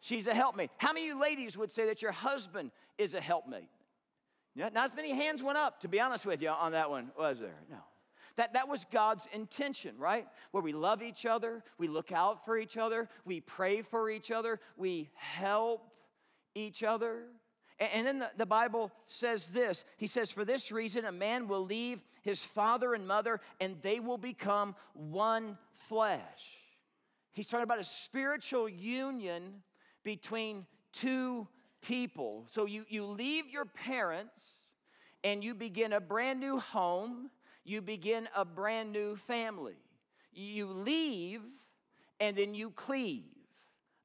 She's 0.00 0.26
a 0.26 0.34
helpmate. 0.34 0.70
How 0.78 0.92
many 0.92 1.08
of 1.08 1.16
you 1.16 1.20
ladies 1.20 1.56
would 1.56 1.70
say 1.70 1.86
that 1.86 2.02
your 2.02 2.12
husband 2.12 2.70
is 2.98 3.14
a 3.14 3.20
helpmate? 3.20 3.70
Yeah, 4.54 4.70
not 4.72 4.84
as 4.84 4.96
many 4.96 5.12
hands 5.14 5.42
went 5.42 5.58
up, 5.58 5.80
to 5.80 5.88
be 5.88 6.00
honest 6.00 6.26
with 6.26 6.42
you, 6.42 6.48
on 6.48 6.72
that 6.72 6.90
one, 6.90 7.10
was 7.18 7.40
there? 7.40 7.60
No. 7.70 7.78
That, 8.36 8.52
that 8.52 8.68
was 8.68 8.84
God's 8.92 9.28
intention, 9.32 9.96
right? 9.98 10.26
Where 10.52 10.62
we 10.62 10.72
love 10.72 11.02
each 11.02 11.26
other, 11.26 11.64
we 11.76 11.88
look 11.88 12.12
out 12.12 12.44
for 12.44 12.56
each 12.56 12.76
other, 12.76 13.08
we 13.24 13.40
pray 13.40 13.82
for 13.82 14.08
each 14.08 14.30
other, 14.30 14.60
we 14.76 15.10
help 15.14 15.90
each 16.54 16.82
other. 16.84 17.24
And, 17.80 18.06
then 18.06 18.18
the, 18.20 18.30
the 18.36 18.46
Bible 18.46 18.92
says 19.06 19.48
this 19.48 19.84
He 19.96 20.06
says, 20.06 20.30
For 20.30 20.44
this 20.44 20.70
reason, 20.70 21.04
a 21.04 21.12
man 21.12 21.48
will 21.48 21.64
leave 21.64 22.02
his 22.22 22.42
father 22.42 22.94
and 22.94 23.06
mother, 23.06 23.40
and 23.60 23.76
they 23.82 24.00
will 24.00 24.18
become 24.18 24.74
one 24.92 25.58
flesh. 25.88 26.57
He's 27.38 27.46
talking 27.46 27.62
about 27.62 27.78
a 27.78 27.84
spiritual 27.84 28.68
union 28.68 29.62
between 30.02 30.66
two 30.92 31.46
people. 31.82 32.42
So 32.48 32.64
you, 32.64 32.84
you 32.88 33.04
leave 33.04 33.48
your 33.48 33.64
parents 33.64 34.58
and 35.22 35.44
you 35.44 35.54
begin 35.54 35.92
a 35.92 36.00
brand 36.00 36.40
new 36.40 36.58
home, 36.58 37.30
you 37.62 37.80
begin 37.80 38.28
a 38.34 38.44
brand 38.44 38.90
new 38.90 39.14
family. 39.14 39.76
You 40.32 40.66
leave 40.66 41.42
and 42.18 42.36
then 42.36 42.56
you 42.56 42.72
cleave. 42.72 43.22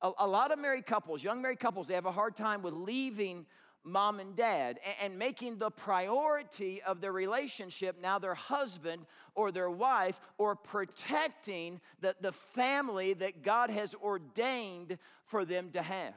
A, 0.03 0.11
a 0.19 0.27
lot 0.27 0.51
of 0.51 0.59
married 0.59 0.85
couples, 0.85 1.23
young 1.23 1.41
married 1.41 1.59
couples, 1.59 1.87
they 1.87 1.95
have 1.95 2.05
a 2.05 2.11
hard 2.11 2.35
time 2.35 2.61
with 2.61 2.75
leaving 2.75 3.47
mom 3.83 4.19
and 4.19 4.35
dad 4.35 4.79
and, 5.01 5.17
making 5.19 5.57
the 5.57 5.69
priority 5.69 6.81
of 6.81 7.01
their 7.01 7.11
relationship 7.11 7.97
now 8.01 8.17
their 8.19 8.33
husband 8.33 9.05
or 9.35 9.51
their 9.51 9.69
wife 9.69 10.19
or 10.37 10.55
protecting 10.55 11.79
the, 11.99 12.15
the 12.21 12.31
family 12.31 13.13
that 13.13 13.43
God 13.43 13.69
has 13.69 13.93
ordained 13.95 14.97
for 15.25 15.45
them 15.45 15.69
to 15.71 15.81
have. 15.81 16.13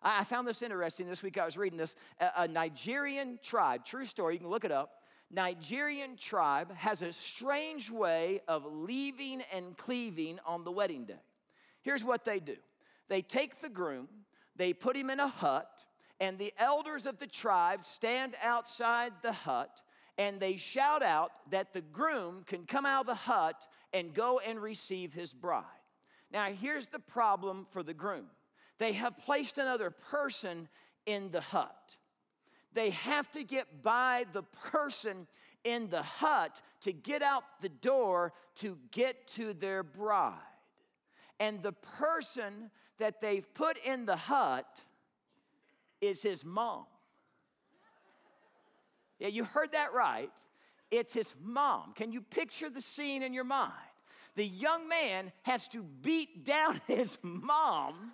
I 0.00 0.24
found 0.24 0.46
this 0.46 0.62
interesting 0.62 1.08
this 1.08 1.22
week. 1.22 1.38
I 1.38 1.44
was 1.44 1.56
reading 1.56 1.78
this. 1.78 1.96
A, 2.20 2.42
a 2.42 2.48
Nigerian 2.48 3.38
tribe, 3.42 3.84
true 3.84 4.04
story, 4.04 4.34
you 4.34 4.40
can 4.40 4.48
look 4.48 4.64
it 4.64 4.72
up. 4.72 5.02
Nigerian 5.30 6.16
tribe 6.16 6.74
has 6.74 7.02
a 7.02 7.12
strange 7.12 7.90
way 7.90 8.40
of 8.48 8.64
leaving 8.64 9.42
and 9.52 9.76
cleaving 9.76 10.38
on 10.46 10.64
the 10.64 10.72
wedding 10.72 11.04
day. 11.04 11.20
Here's 11.82 12.04
what 12.04 12.24
they 12.24 12.40
do 12.40 12.56
they 13.08 13.22
take 13.22 13.56
the 13.56 13.68
groom, 13.68 14.08
they 14.56 14.72
put 14.72 14.96
him 14.96 15.10
in 15.10 15.20
a 15.20 15.28
hut, 15.28 15.84
and 16.20 16.38
the 16.38 16.52
elders 16.58 17.06
of 17.06 17.18
the 17.18 17.26
tribe 17.26 17.84
stand 17.84 18.34
outside 18.42 19.12
the 19.22 19.32
hut 19.32 19.82
and 20.18 20.40
they 20.40 20.56
shout 20.56 21.02
out 21.02 21.30
that 21.50 21.72
the 21.72 21.80
groom 21.80 22.42
can 22.44 22.64
come 22.64 22.84
out 22.84 23.02
of 23.02 23.06
the 23.06 23.14
hut 23.14 23.66
and 23.92 24.12
go 24.12 24.40
and 24.40 24.60
receive 24.60 25.14
his 25.14 25.32
bride. 25.32 25.64
Now, 26.30 26.46
here's 26.46 26.88
the 26.88 26.98
problem 26.98 27.66
for 27.70 27.82
the 27.82 27.94
groom 27.94 28.26
they 28.78 28.92
have 28.92 29.18
placed 29.18 29.58
another 29.58 29.90
person 29.90 30.68
in 31.06 31.30
the 31.30 31.40
hut. 31.40 31.96
They 32.72 32.90
have 32.90 33.30
to 33.32 33.42
get 33.42 33.82
by 33.82 34.26
the 34.32 34.42
person 34.42 35.26
in 35.64 35.88
the 35.88 36.02
hut 36.02 36.60
to 36.82 36.92
get 36.92 37.22
out 37.22 37.44
the 37.60 37.68
door 37.68 38.32
to 38.56 38.78
get 38.90 39.26
to 39.28 39.52
their 39.52 39.82
bride. 39.82 40.34
And 41.40 41.62
the 41.62 41.72
person 41.72 42.70
that 42.98 43.20
they've 43.20 43.52
put 43.54 43.78
in 43.84 44.06
the 44.06 44.16
hut 44.16 44.82
is 46.00 46.22
his 46.22 46.44
mom. 46.44 46.86
Yeah, 49.18 49.28
you 49.28 49.44
heard 49.44 49.72
that 49.72 49.92
right. 49.92 50.30
It's 50.90 51.12
his 51.12 51.34
mom. 51.42 51.92
Can 51.94 52.12
you 52.12 52.20
picture 52.20 52.70
the 52.70 52.80
scene 52.80 53.22
in 53.22 53.34
your 53.34 53.44
mind? 53.44 53.72
The 54.36 54.46
young 54.46 54.88
man 54.88 55.32
has 55.42 55.68
to 55.68 55.82
beat 55.82 56.44
down 56.44 56.80
his 56.86 57.18
mom 57.22 58.12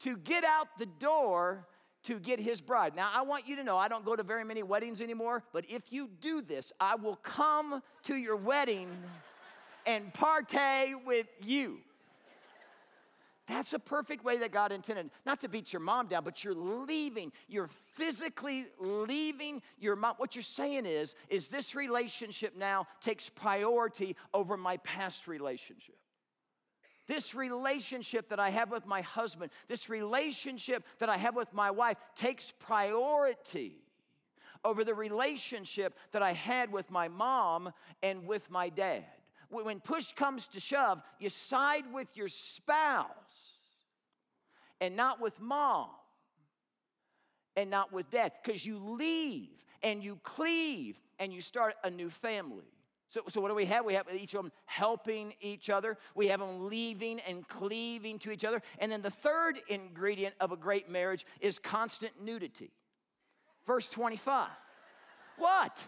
to 0.00 0.16
get 0.16 0.44
out 0.44 0.68
the 0.78 0.86
door 0.86 1.66
to 2.04 2.20
get 2.20 2.38
his 2.38 2.60
bride. 2.60 2.94
Now, 2.94 3.10
I 3.12 3.22
want 3.22 3.48
you 3.48 3.56
to 3.56 3.64
know 3.64 3.76
I 3.76 3.88
don't 3.88 4.04
go 4.04 4.14
to 4.14 4.22
very 4.22 4.44
many 4.44 4.62
weddings 4.62 5.00
anymore, 5.00 5.42
but 5.52 5.64
if 5.68 5.92
you 5.92 6.08
do 6.20 6.40
this, 6.40 6.72
I 6.78 6.94
will 6.94 7.16
come 7.16 7.82
to 8.04 8.14
your 8.14 8.36
wedding 8.36 8.88
and 9.86 10.14
partay 10.14 10.94
with 11.04 11.26
you. 11.42 11.78
That's 13.46 13.72
a 13.72 13.78
perfect 13.78 14.24
way 14.24 14.38
that 14.38 14.50
God 14.50 14.72
intended. 14.72 15.10
Not 15.24 15.40
to 15.42 15.48
beat 15.48 15.72
your 15.72 15.80
mom 15.80 16.08
down, 16.08 16.24
but 16.24 16.42
you're 16.42 16.54
leaving. 16.54 17.30
You're 17.46 17.68
physically 17.94 18.66
leaving 18.78 19.62
your 19.78 19.94
mom. 19.94 20.14
What 20.16 20.34
you're 20.34 20.42
saying 20.42 20.84
is, 20.84 21.14
is 21.28 21.48
this 21.48 21.76
relationship 21.76 22.56
now 22.56 22.88
takes 23.00 23.28
priority 23.28 24.16
over 24.34 24.56
my 24.56 24.78
past 24.78 25.28
relationship. 25.28 25.96
This 27.06 27.36
relationship 27.36 28.30
that 28.30 28.40
I 28.40 28.50
have 28.50 28.72
with 28.72 28.84
my 28.84 29.02
husband, 29.02 29.52
this 29.68 29.88
relationship 29.88 30.84
that 30.98 31.08
I 31.08 31.16
have 31.16 31.36
with 31.36 31.52
my 31.54 31.70
wife 31.70 31.98
takes 32.16 32.50
priority 32.50 33.76
over 34.64 34.82
the 34.82 34.94
relationship 34.94 35.96
that 36.10 36.22
I 36.22 36.32
had 36.32 36.72
with 36.72 36.90
my 36.90 37.06
mom 37.06 37.72
and 38.02 38.26
with 38.26 38.50
my 38.50 38.70
dad. 38.70 39.04
When 39.64 39.80
push 39.80 40.12
comes 40.12 40.48
to 40.48 40.60
shove, 40.60 41.02
you 41.18 41.28
side 41.28 41.84
with 41.92 42.16
your 42.16 42.28
spouse 42.28 43.52
and 44.80 44.96
not 44.96 45.20
with 45.20 45.40
mom 45.40 45.88
and 47.56 47.70
not 47.70 47.92
with 47.92 48.10
dad 48.10 48.32
because 48.42 48.64
you 48.64 48.78
leave 48.78 49.64
and 49.82 50.02
you 50.02 50.18
cleave 50.22 51.00
and 51.18 51.32
you 51.32 51.40
start 51.40 51.74
a 51.84 51.90
new 51.90 52.10
family. 52.10 52.64
So, 53.08 53.22
so 53.28 53.40
what 53.40 53.48
do 53.48 53.54
we 53.54 53.66
have? 53.66 53.84
We 53.84 53.94
have 53.94 54.06
each 54.12 54.34
of 54.34 54.42
them 54.42 54.52
helping 54.64 55.32
each 55.40 55.70
other. 55.70 55.96
We 56.14 56.26
have 56.28 56.40
them 56.40 56.68
leaving 56.68 57.20
and 57.20 57.46
cleaving 57.46 58.18
to 58.20 58.32
each 58.32 58.44
other. 58.44 58.60
And 58.78 58.90
then 58.90 59.00
the 59.00 59.10
third 59.10 59.60
ingredient 59.68 60.34
of 60.40 60.50
a 60.50 60.56
great 60.56 60.90
marriage 60.90 61.24
is 61.40 61.58
constant 61.58 62.20
nudity. 62.20 62.72
Verse 63.64 63.88
25. 63.88 64.48
What? 65.38 65.86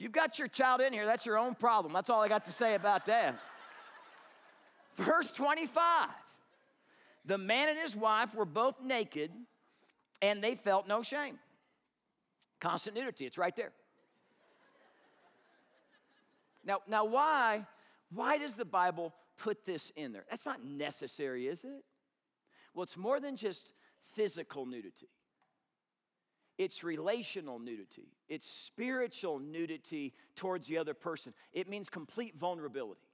You've 0.00 0.12
got 0.12 0.38
your 0.38 0.48
child 0.48 0.80
in 0.80 0.94
here, 0.94 1.04
that's 1.04 1.26
your 1.26 1.36
own 1.36 1.54
problem. 1.54 1.92
That's 1.92 2.08
all 2.08 2.22
I 2.22 2.28
got 2.28 2.46
to 2.46 2.50
say 2.50 2.74
about 2.74 3.04
that. 3.04 3.38
Verse 4.96 5.30
25 5.30 6.08
The 7.26 7.36
man 7.36 7.68
and 7.68 7.78
his 7.78 7.94
wife 7.94 8.34
were 8.34 8.46
both 8.46 8.80
naked 8.82 9.30
and 10.22 10.42
they 10.42 10.54
felt 10.54 10.88
no 10.88 11.02
shame. 11.02 11.38
Constant 12.60 12.96
nudity, 12.96 13.26
it's 13.26 13.36
right 13.36 13.54
there. 13.54 13.72
Now, 16.64 16.78
now 16.88 17.04
why, 17.04 17.66
why 18.10 18.38
does 18.38 18.56
the 18.56 18.64
Bible 18.64 19.14
put 19.36 19.66
this 19.66 19.92
in 19.96 20.12
there? 20.12 20.24
That's 20.30 20.46
not 20.46 20.64
necessary, 20.64 21.46
is 21.46 21.62
it? 21.64 21.84
Well, 22.72 22.84
it's 22.84 22.96
more 22.96 23.20
than 23.20 23.36
just 23.36 23.74
physical 24.02 24.64
nudity 24.64 25.08
it's 26.60 26.84
relational 26.84 27.58
nudity, 27.58 28.12
it's 28.28 28.46
spiritual 28.46 29.38
nudity 29.38 30.12
towards 30.36 30.66
the 30.66 30.76
other 30.76 30.92
person. 30.92 31.32
It 31.54 31.70
means 31.70 31.88
complete 31.88 32.36
vulnerability, 32.36 33.08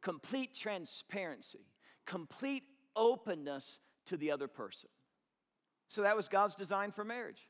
complete 0.00 0.54
transparency, 0.54 1.66
complete 2.06 2.62
openness 2.94 3.80
to 4.04 4.16
the 4.16 4.30
other 4.30 4.46
person. 4.46 4.88
So 5.88 6.02
that 6.02 6.14
was 6.14 6.28
God's 6.28 6.54
design 6.54 6.92
for 6.92 7.02
marriage. 7.02 7.48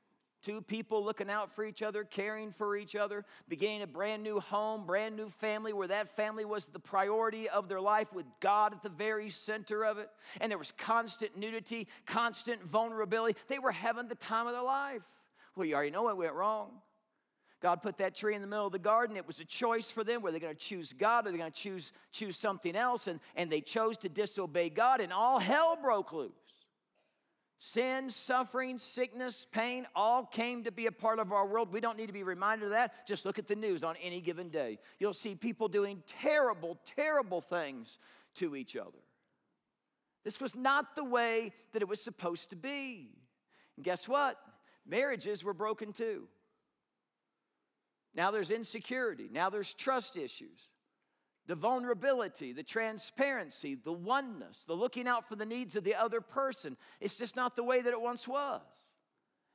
Two 0.48 0.62
people 0.62 1.04
looking 1.04 1.28
out 1.28 1.50
for 1.50 1.62
each 1.62 1.82
other, 1.82 2.04
caring 2.04 2.52
for 2.52 2.74
each 2.74 2.96
other, 2.96 3.26
beginning 3.50 3.82
a 3.82 3.86
brand 3.86 4.22
new 4.22 4.40
home, 4.40 4.86
brand 4.86 5.14
new 5.14 5.28
family 5.28 5.74
where 5.74 5.88
that 5.88 6.16
family 6.16 6.46
was 6.46 6.64
the 6.64 6.78
priority 6.78 7.50
of 7.50 7.68
their 7.68 7.82
life 7.82 8.10
with 8.14 8.24
God 8.40 8.72
at 8.72 8.82
the 8.82 8.88
very 8.88 9.28
center 9.28 9.84
of 9.84 9.98
it. 9.98 10.08
And 10.40 10.50
there 10.50 10.56
was 10.56 10.72
constant 10.72 11.36
nudity, 11.36 11.86
constant 12.06 12.64
vulnerability. 12.64 13.38
They 13.48 13.58
were 13.58 13.72
having 13.72 14.08
the 14.08 14.14
time 14.14 14.46
of 14.46 14.54
their 14.54 14.62
life. 14.62 15.02
Well, 15.54 15.66
you 15.66 15.74
already 15.74 15.90
know 15.90 16.04
what 16.04 16.16
went 16.16 16.32
wrong. 16.32 16.70
God 17.60 17.82
put 17.82 17.98
that 17.98 18.14
tree 18.14 18.34
in 18.34 18.40
the 18.40 18.46
middle 18.46 18.68
of 18.68 18.72
the 18.72 18.78
garden. 18.78 19.18
It 19.18 19.26
was 19.26 19.40
a 19.40 19.44
choice 19.44 19.90
for 19.90 20.02
them. 20.02 20.22
Were 20.22 20.32
they 20.32 20.40
going 20.40 20.56
to 20.56 20.58
choose 20.58 20.94
God 20.94 21.26
or 21.26 21.30
they 21.30 21.36
going 21.36 21.52
to 21.52 21.60
choose, 21.60 21.92
choose 22.10 22.38
something 22.38 22.74
else? 22.74 23.06
And, 23.06 23.20
and 23.36 23.52
they 23.52 23.60
chose 23.60 23.98
to 23.98 24.08
disobey 24.08 24.70
God, 24.70 25.02
and 25.02 25.12
all 25.12 25.40
hell 25.40 25.76
broke 25.76 26.14
loose. 26.14 26.32
Sin, 27.60 28.08
suffering, 28.08 28.78
sickness, 28.78 29.46
pain 29.50 29.84
all 29.96 30.24
came 30.24 30.62
to 30.62 30.70
be 30.70 30.86
a 30.86 30.92
part 30.92 31.18
of 31.18 31.32
our 31.32 31.44
world. 31.44 31.72
We 31.72 31.80
don't 31.80 31.96
need 31.96 32.06
to 32.06 32.12
be 32.12 32.22
reminded 32.22 32.66
of 32.66 32.70
that. 32.70 33.06
Just 33.06 33.26
look 33.26 33.38
at 33.38 33.48
the 33.48 33.56
news 33.56 33.82
on 33.82 33.96
any 34.00 34.20
given 34.20 34.48
day. 34.48 34.78
You'll 35.00 35.12
see 35.12 35.34
people 35.34 35.66
doing 35.66 36.02
terrible, 36.06 36.78
terrible 36.84 37.40
things 37.40 37.98
to 38.36 38.54
each 38.54 38.76
other. 38.76 38.98
This 40.22 40.40
was 40.40 40.54
not 40.54 40.94
the 40.94 41.02
way 41.02 41.52
that 41.72 41.82
it 41.82 41.88
was 41.88 42.00
supposed 42.00 42.50
to 42.50 42.56
be. 42.56 43.10
And 43.76 43.84
guess 43.84 44.08
what? 44.08 44.38
Marriages 44.86 45.42
were 45.42 45.54
broken 45.54 45.92
too. 45.92 46.28
Now 48.14 48.30
there's 48.30 48.50
insecurity, 48.50 49.28
now 49.32 49.50
there's 49.50 49.74
trust 49.74 50.16
issues 50.16 50.68
the 51.48 51.54
vulnerability, 51.54 52.52
the 52.52 52.62
transparency, 52.62 53.74
the 53.74 53.92
oneness, 53.92 54.64
the 54.64 54.74
looking 54.74 55.08
out 55.08 55.26
for 55.26 55.34
the 55.34 55.46
needs 55.46 55.74
of 55.74 55.82
the 55.82 55.94
other 55.94 56.20
person. 56.20 56.76
It's 57.00 57.16
just 57.16 57.34
not 57.34 57.56
the 57.56 57.64
way 57.64 57.80
that 57.80 57.90
it 57.90 58.00
once 58.00 58.28
was. 58.28 58.60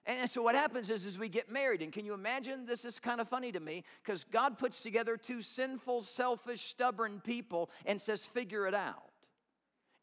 And 0.05 0.29
so 0.29 0.41
what 0.41 0.55
happens 0.55 0.89
is, 0.89 1.05
is 1.05 1.17
we 1.17 1.29
get 1.29 1.49
married, 1.49 1.81
and 1.81 1.93
can 1.93 2.03
you 2.03 2.13
imagine? 2.13 2.65
This 2.65 2.83
is 2.83 2.99
kind 2.99 3.21
of 3.21 3.29
funny 3.29 3.53
to 3.53 3.59
me 3.59 3.85
because 4.03 4.25
God 4.25 4.57
puts 4.57 4.83
together 4.83 5.15
two 5.15 5.41
sinful, 5.41 6.01
selfish, 6.01 6.61
stubborn 6.61 7.21
people 7.23 7.69
and 7.85 8.01
says, 8.01 8.25
figure 8.25 8.67
it 8.67 8.73
out. 8.73 9.11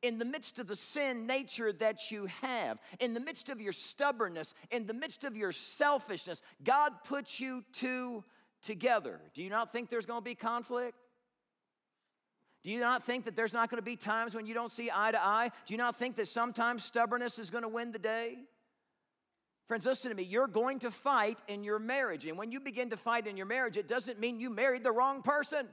In 0.01 0.19
the 0.19 0.25
midst 0.25 0.59
of 0.59 0.67
the 0.67 0.77
sin 0.77 1.27
nature 1.27 1.73
that 1.75 2.11
you 2.11 2.27
have, 2.41 2.79
in 3.01 3.13
the 3.13 3.21
midst 3.21 3.51
of 3.51 3.61
your 3.61 3.73
stubbornness, 3.73 4.55
in 4.71 4.87
the 4.87 4.95
midst 4.95 5.25
of 5.25 5.37
your 5.37 5.53
selfishness, 5.53 6.41
God 6.65 6.93
puts 7.05 7.39
you 7.39 7.63
two 7.73 8.25
together. 8.63 9.21
Do 9.35 9.43
you 9.43 9.51
not 9.51 9.71
think 9.73 9.91
there's 9.91 10.07
going 10.07 10.21
to 10.21 10.25
be 10.25 10.35
conflict? 10.35 10.97
Do 12.63 12.71
you 12.71 12.81
not 12.81 13.03
think 13.03 13.25
that 13.25 13.37
there's 13.37 13.55
not 13.55 13.71
going 13.71 13.79
to 13.79 13.85
be 13.85 13.97
times 13.97 14.35
when 14.35 14.47
you 14.47 14.53
don't 14.53 14.71
see 14.71 14.91
eye 14.93 15.13
to 15.13 15.23
eye? 15.23 15.51
Do 15.65 15.73
you 15.75 15.79
not 15.79 15.97
think 15.97 16.17
that 16.17 16.29
sometimes 16.29 16.85
stubbornness 16.85 17.39
is 17.39 17.49
going 17.49 17.63
to 17.63 17.69
win 17.69 17.91
the 17.93 17.99
day? 17.99 18.37
Friends, 19.67 19.87
listen 19.87 20.11
to 20.11 20.17
me. 20.17 20.25
You're 20.25 20.49
going 20.49 20.81
to 20.81 20.91
fight 20.91 21.39
in 21.49 21.65
your 21.65 21.79
marriage. 21.79 22.27
And 22.27 22.37
when 22.37 22.51
you 22.51 22.61
begin 22.61 22.91
to 22.91 22.97
fight 22.97 23.27
in 23.27 23.37
your 23.37 23.47
marriage, 23.47 23.77
it 23.77 23.89
doesn't 23.89 24.19
mean 24.19 24.41
you 24.41 24.51
married 24.51 24.85
the 24.85 24.93
wrong 24.93 25.23
person. 25.23 25.69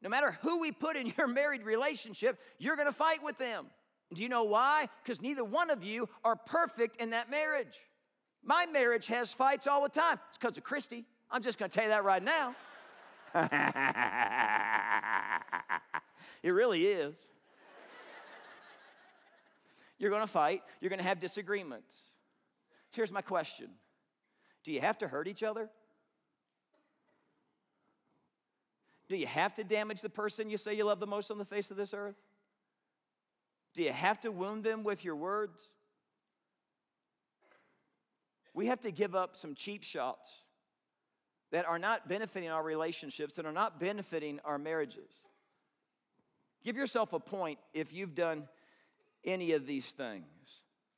No 0.00 0.08
matter 0.08 0.38
who 0.42 0.60
we 0.60 0.72
put 0.72 0.96
in 0.96 1.12
your 1.18 1.26
married 1.26 1.64
relationship, 1.64 2.38
you're 2.58 2.76
going 2.76 2.86
to 2.86 2.92
fight 2.92 3.22
with 3.22 3.36
them. 3.36 3.66
Do 4.14 4.22
you 4.22 4.28
know 4.28 4.44
why? 4.44 4.88
Because 5.02 5.20
neither 5.20 5.44
one 5.44 5.70
of 5.70 5.84
you 5.84 6.08
are 6.24 6.36
perfect 6.36 6.96
in 7.00 7.10
that 7.10 7.30
marriage. 7.30 7.80
My 8.42 8.64
marriage 8.66 9.08
has 9.08 9.32
fights 9.32 9.66
all 9.66 9.82
the 9.82 9.88
time. 9.88 10.18
It's 10.28 10.38
because 10.38 10.56
of 10.56 10.64
Christy. 10.64 11.04
I'm 11.30 11.42
just 11.42 11.58
going 11.58 11.70
to 11.70 11.74
tell 11.74 11.84
you 11.84 11.90
that 11.90 12.04
right 12.04 12.22
now. 12.22 12.54
it 16.42 16.50
really 16.50 16.86
is. 16.86 17.14
You're 19.98 20.10
gonna 20.10 20.26
fight, 20.26 20.62
you're 20.80 20.90
gonna 20.90 21.02
have 21.02 21.18
disagreements. 21.18 22.04
So 22.90 22.96
here's 22.96 23.12
my 23.12 23.22
question 23.22 23.70
Do 24.64 24.72
you 24.72 24.80
have 24.80 24.98
to 24.98 25.08
hurt 25.08 25.28
each 25.28 25.42
other? 25.42 25.68
Do 29.08 29.16
you 29.16 29.26
have 29.26 29.54
to 29.54 29.64
damage 29.64 30.02
the 30.02 30.10
person 30.10 30.50
you 30.50 30.58
say 30.58 30.74
you 30.74 30.84
love 30.84 31.00
the 31.00 31.06
most 31.06 31.30
on 31.30 31.38
the 31.38 31.44
face 31.44 31.70
of 31.70 31.76
this 31.76 31.94
earth? 31.94 32.16
Do 33.74 33.82
you 33.82 33.92
have 33.92 34.20
to 34.20 34.30
wound 34.30 34.64
them 34.64 34.84
with 34.84 35.04
your 35.04 35.16
words? 35.16 35.70
We 38.52 38.66
have 38.66 38.80
to 38.80 38.90
give 38.90 39.14
up 39.14 39.36
some 39.36 39.54
cheap 39.54 39.82
shots 39.82 40.30
that 41.50 41.66
are 41.66 41.78
not 41.78 42.08
benefiting 42.08 42.50
our 42.50 42.62
relationships, 42.62 43.36
that 43.36 43.46
are 43.46 43.52
not 43.52 43.80
benefiting 43.80 44.40
our 44.44 44.58
marriages. 44.58 45.24
Give 46.64 46.76
yourself 46.76 47.12
a 47.12 47.20
point 47.20 47.58
if 47.72 47.92
you've 47.92 48.14
done 48.14 48.48
any 49.24 49.52
of 49.52 49.66
these 49.66 49.90
things. 49.92 50.24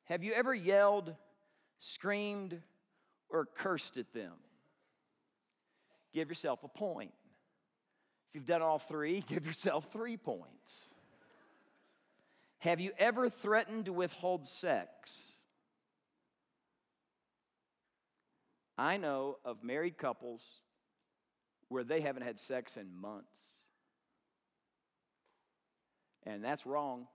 Have 0.05 0.25
you 0.25 0.33
ever 0.33 0.53
yelled, 0.53 1.15
screamed, 1.79 2.61
or 3.29 3.47
cursed 3.47 3.97
at 3.97 4.13
them? 4.13 4.33
Give 6.13 6.29
yourself 6.29 6.65
a 6.65 6.69
point. 6.69 7.13
If 8.29 8.35
you've 8.35 8.47
done 8.47 8.63
all 8.63 8.79
three, 8.79 9.21
give 9.29 9.47
yourself 9.47 9.93
three 9.93 10.17
points. 10.17 10.87
Have 12.59 12.81
you 12.81 12.93
ever 12.99 13.29
threatened 13.29 13.87
to 13.87 13.93
withhold 13.93 14.47
sex? 14.47 15.33
I 18.81 18.97
know 18.97 19.37
of 19.45 19.63
married 19.63 19.99
couples 19.99 20.43
where 21.69 21.85
they 21.85 22.01
haven't 22.01 22.23
had 22.23 22.39
sex 22.39 22.79
in 22.79 22.99
months. 22.99 23.67
And 26.25 26.43
that's 26.43 26.65
wrong. 26.65 27.07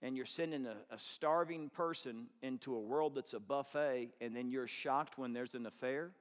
And 0.00 0.16
you're 0.16 0.26
sending 0.26 0.66
a, 0.66 0.76
a, 0.90 0.98
starving 0.98 1.70
person 1.70 2.26
into 2.40 2.76
a 2.76 2.80
world 2.80 3.16
that's 3.16 3.34
a 3.34 3.40
buffet, 3.40 4.10
and 4.20 4.36
then 4.36 4.48
you're 4.48 4.68
shocked 4.68 5.18
when 5.18 5.32
there's 5.32 5.56
an 5.56 5.66
affair 5.66 6.12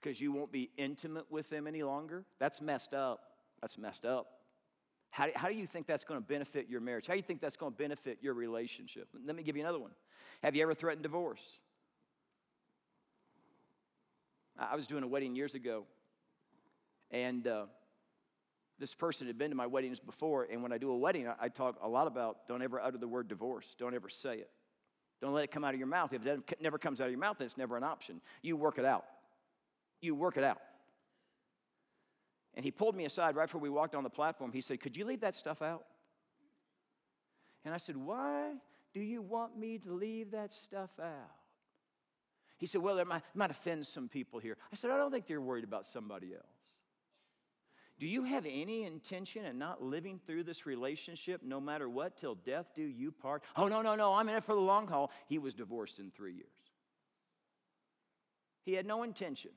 because 0.00 0.20
you 0.20 0.32
won't 0.32 0.50
be 0.50 0.70
intimate 0.76 1.30
with 1.30 1.50
them 1.50 1.68
any 1.68 1.84
longer. 1.84 2.24
That's 2.40 2.60
messed 2.60 2.94
up. 2.94 3.20
That's 3.60 3.78
messed 3.78 4.04
up. 4.04 4.26
How 5.10 5.28
how 5.36 5.48
do 5.48 5.54
you 5.54 5.66
think 5.66 5.86
that's 5.86 6.04
going 6.04 6.18
to 6.18 6.26
benefit 6.26 6.68
your 6.68 6.80
marriage? 6.80 7.06
How 7.06 7.12
do 7.12 7.18
you 7.18 7.22
think 7.22 7.40
that's 7.40 7.56
going 7.56 7.72
to 7.72 7.78
benefit 7.78 8.18
your 8.22 8.34
relationship? 8.34 9.08
Let 9.24 9.36
me 9.36 9.42
give 9.44 9.56
you 9.56 9.62
another 9.62 9.78
one. 9.78 9.92
Have 10.42 10.56
you 10.56 10.62
ever 10.62 10.74
threatened 10.74 11.02
divorce? 11.02 11.60
I 14.70 14.76
was 14.76 14.86
doing 14.86 15.02
a 15.02 15.06
wedding 15.06 15.34
years 15.34 15.54
ago, 15.54 15.84
and 17.10 17.46
uh, 17.46 17.66
this 18.78 18.94
person 18.94 19.26
had 19.26 19.38
been 19.38 19.50
to 19.50 19.56
my 19.56 19.66
weddings 19.66 20.00
before. 20.00 20.48
And 20.50 20.62
when 20.62 20.72
I 20.72 20.78
do 20.78 20.90
a 20.90 20.96
wedding, 20.96 21.28
I, 21.28 21.34
I, 21.40 21.48
talk 21.48 21.78
a 21.82 21.88
lot 21.88 22.06
about 22.06 22.48
don't 22.48 22.62
ever 22.62 22.80
utter 22.80 22.98
the 22.98 23.08
word 23.08 23.28
divorce, 23.28 23.74
don't 23.78 23.94
ever 23.94 24.08
say 24.08 24.38
it. 24.38 24.50
Don't 25.20 25.32
let 25.34 25.44
it 25.44 25.52
come 25.52 25.62
out 25.62 25.72
of 25.72 25.78
your 25.78 25.88
mouth. 25.88 26.12
If 26.12 26.26
it 26.26 26.60
never 26.60 26.78
comes 26.78 27.00
out 27.00 27.04
of 27.04 27.10
your 27.12 27.20
mouth, 27.20 27.38
then 27.38 27.46
it's 27.46 27.56
never 27.56 27.76
an 27.76 27.84
option. 27.84 28.20
You 28.42 28.56
work 28.56 28.78
it 28.78 28.84
out. 28.84 29.04
You 30.00 30.16
work 30.16 30.36
it 30.36 30.42
out. 30.42 30.58
And 32.54 32.64
he 32.64 32.72
pulled 32.72 32.96
me 32.96 33.04
aside 33.04 33.36
right 33.36 33.46
before 33.46 33.60
we 33.60 33.70
walked 33.70 33.94
on 33.94 34.02
the 34.02 34.10
platform. 34.10 34.50
He 34.52 34.60
said, 34.60 34.80
Could 34.80 34.96
you 34.96 35.04
leave 35.04 35.20
that 35.20 35.36
stuff 35.36 35.62
out? 35.62 35.84
And 37.64 37.72
I 37.72 37.76
said, 37.76 37.96
Why 37.96 38.54
do 38.92 39.00
you 39.00 39.22
want 39.22 39.56
me 39.56 39.78
to 39.78 39.92
leave 39.92 40.32
that 40.32 40.52
stuff 40.52 40.90
out? 41.00 41.30
He 42.62 42.68
said, 42.68 42.80
Well, 42.80 42.98
it 42.98 43.08
might, 43.08 43.22
might 43.34 43.50
offend 43.50 43.84
some 43.88 44.08
people 44.08 44.38
here. 44.38 44.56
I 44.72 44.76
said, 44.76 44.92
I 44.92 44.96
don't 44.96 45.10
think 45.10 45.26
they're 45.26 45.40
worried 45.40 45.64
about 45.64 45.84
somebody 45.84 46.32
else. 46.32 46.44
Do 47.98 48.06
you 48.06 48.22
have 48.22 48.46
any 48.46 48.84
intention 48.84 49.44
in 49.44 49.58
not 49.58 49.82
living 49.82 50.20
through 50.24 50.44
this 50.44 50.64
relationship 50.64 51.40
no 51.42 51.60
matter 51.60 51.88
what 51.88 52.16
till 52.16 52.36
death 52.36 52.70
do 52.72 52.84
you 52.84 53.10
part? 53.10 53.42
Oh, 53.56 53.66
no, 53.66 53.82
no, 53.82 53.96
no, 53.96 54.14
I'm 54.14 54.28
in 54.28 54.36
it 54.36 54.44
for 54.44 54.54
the 54.54 54.60
long 54.60 54.86
haul. 54.86 55.10
He 55.26 55.38
was 55.38 55.54
divorced 55.54 55.98
in 55.98 56.12
three 56.12 56.34
years. 56.34 56.46
He 58.64 58.74
had 58.74 58.86
no 58.86 59.02
intention. 59.02 59.50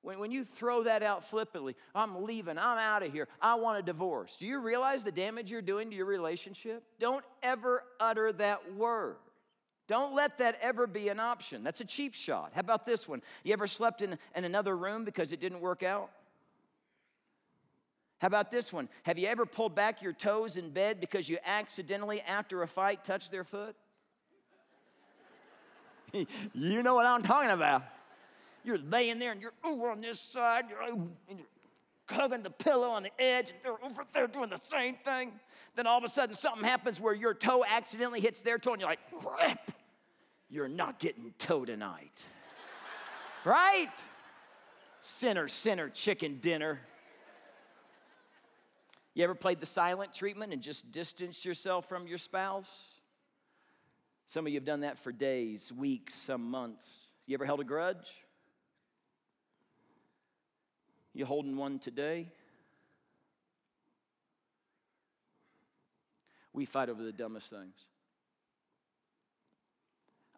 When, 0.00 0.18
when 0.18 0.30
you 0.30 0.44
throw 0.44 0.84
that 0.84 1.02
out 1.02 1.24
flippantly, 1.24 1.76
I'm 1.94 2.24
leaving, 2.24 2.56
I'm 2.56 2.78
out 2.78 3.02
of 3.02 3.12
here, 3.12 3.28
I 3.38 3.56
want 3.56 3.78
a 3.78 3.82
divorce, 3.82 4.38
do 4.38 4.46
you 4.46 4.60
realize 4.60 5.04
the 5.04 5.12
damage 5.12 5.50
you're 5.50 5.60
doing 5.60 5.90
to 5.90 5.96
your 5.96 6.06
relationship? 6.06 6.84
Don't 6.98 7.24
ever 7.42 7.84
utter 8.00 8.32
that 8.32 8.74
word. 8.76 9.16
Don't 9.92 10.14
let 10.14 10.38
that 10.38 10.56
ever 10.62 10.86
be 10.86 11.10
an 11.10 11.20
option. 11.20 11.62
That's 11.62 11.82
a 11.82 11.84
cheap 11.84 12.14
shot. 12.14 12.52
How 12.54 12.60
about 12.60 12.86
this 12.86 13.06
one? 13.06 13.20
You 13.44 13.52
ever 13.52 13.66
slept 13.66 14.00
in, 14.00 14.16
in 14.34 14.44
another 14.46 14.74
room 14.74 15.04
because 15.04 15.32
it 15.32 15.38
didn't 15.38 15.60
work 15.60 15.82
out? 15.82 16.08
How 18.18 18.28
about 18.28 18.50
this 18.50 18.72
one? 18.72 18.88
Have 19.02 19.18
you 19.18 19.28
ever 19.28 19.44
pulled 19.44 19.74
back 19.74 20.00
your 20.00 20.14
toes 20.14 20.56
in 20.56 20.70
bed 20.70 20.98
because 20.98 21.28
you 21.28 21.36
accidentally, 21.44 22.22
after 22.22 22.62
a 22.62 22.66
fight, 22.66 23.04
touched 23.04 23.30
their 23.30 23.44
foot? 23.44 23.76
you 26.14 26.82
know 26.82 26.94
what 26.94 27.04
I'm 27.04 27.22
talking 27.22 27.50
about. 27.50 27.82
You're 28.64 28.78
laying 28.78 29.18
there 29.18 29.32
and 29.32 29.42
you're 29.42 29.52
over 29.62 29.90
on 29.90 30.00
this 30.00 30.18
side, 30.18 30.70
you're, 30.70 30.82
and 30.82 31.38
you're 31.38 31.46
hugging 32.08 32.42
the 32.42 32.48
pillow 32.48 32.88
on 32.88 33.02
the 33.02 33.20
edge, 33.20 33.50
and 33.50 33.58
they're 33.62 33.84
over 33.84 34.04
there 34.14 34.26
doing 34.26 34.48
the 34.48 34.56
same 34.56 34.94
thing. 35.04 35.32
Then 35.76 35.86
all 35.86 35.98
of 35.98 36.04
a 36.04 36.08
sudden, 36.08 36.34
something 36.34 36.64
happens 36.64 36.98
where 36.98 37.12
your 37.12 37.34
toe 37.34 37.62
accidentally 37.68 38.20
hits 38.20 38.40
their 38.40 38.58
toe, 38.58 38.72
and 38.72 38.80
you're 38.80 38.88
like, 38.88 39.00
rip 39.38 39.58
you're 40.52 40.68
not 40.68 40.98
getting 40.98 41.32
toe 41.38 41.64
tonight. 41.64 42.24
right? 43.44 43.88
Sinner, 45.00 45.48
sinner, 45.48 45.88
chicken 45.88 46.38
dinner. 46.40 46.78
You 49.14 49.24
ever 49.24 49.34
played 49.34 49.60
the 49.60 49.66
silent 49.66 50.12
treatment 50.12 50.52
and 50.52 50.62
just 50.62 50.92
distanced 50.92 51.44
yourself 51.44 51.88
from 51.88 52.06
your 52.06 52.18
spouse? 52.18 52.70
Some 54.26 54.46
of 54.46 54.52
you 54.52 54.58
have 54.58 54.64
done 54.64 54.80
that 54.80 54.98
for 54.98 55.10
days, 55.10 55.72
weeks, 55.72 56.14
some 56.14 56.50
months. 56.50 57.08
You 57.26 57.34
ever 57.34 57.46
held 57.46 57.60
a 57.60 57.64
grudge? 57.64 58.18
You 61.14 61.24
holding 61.24 61.56
one 61.56 61.78
today? 61.78 62.28
We 66.52 66.66
fight 66.66 66.90
over 66.90 67.02
the 67.02 67.12
dumbest 67.12 67.48
things. 67.48 67.86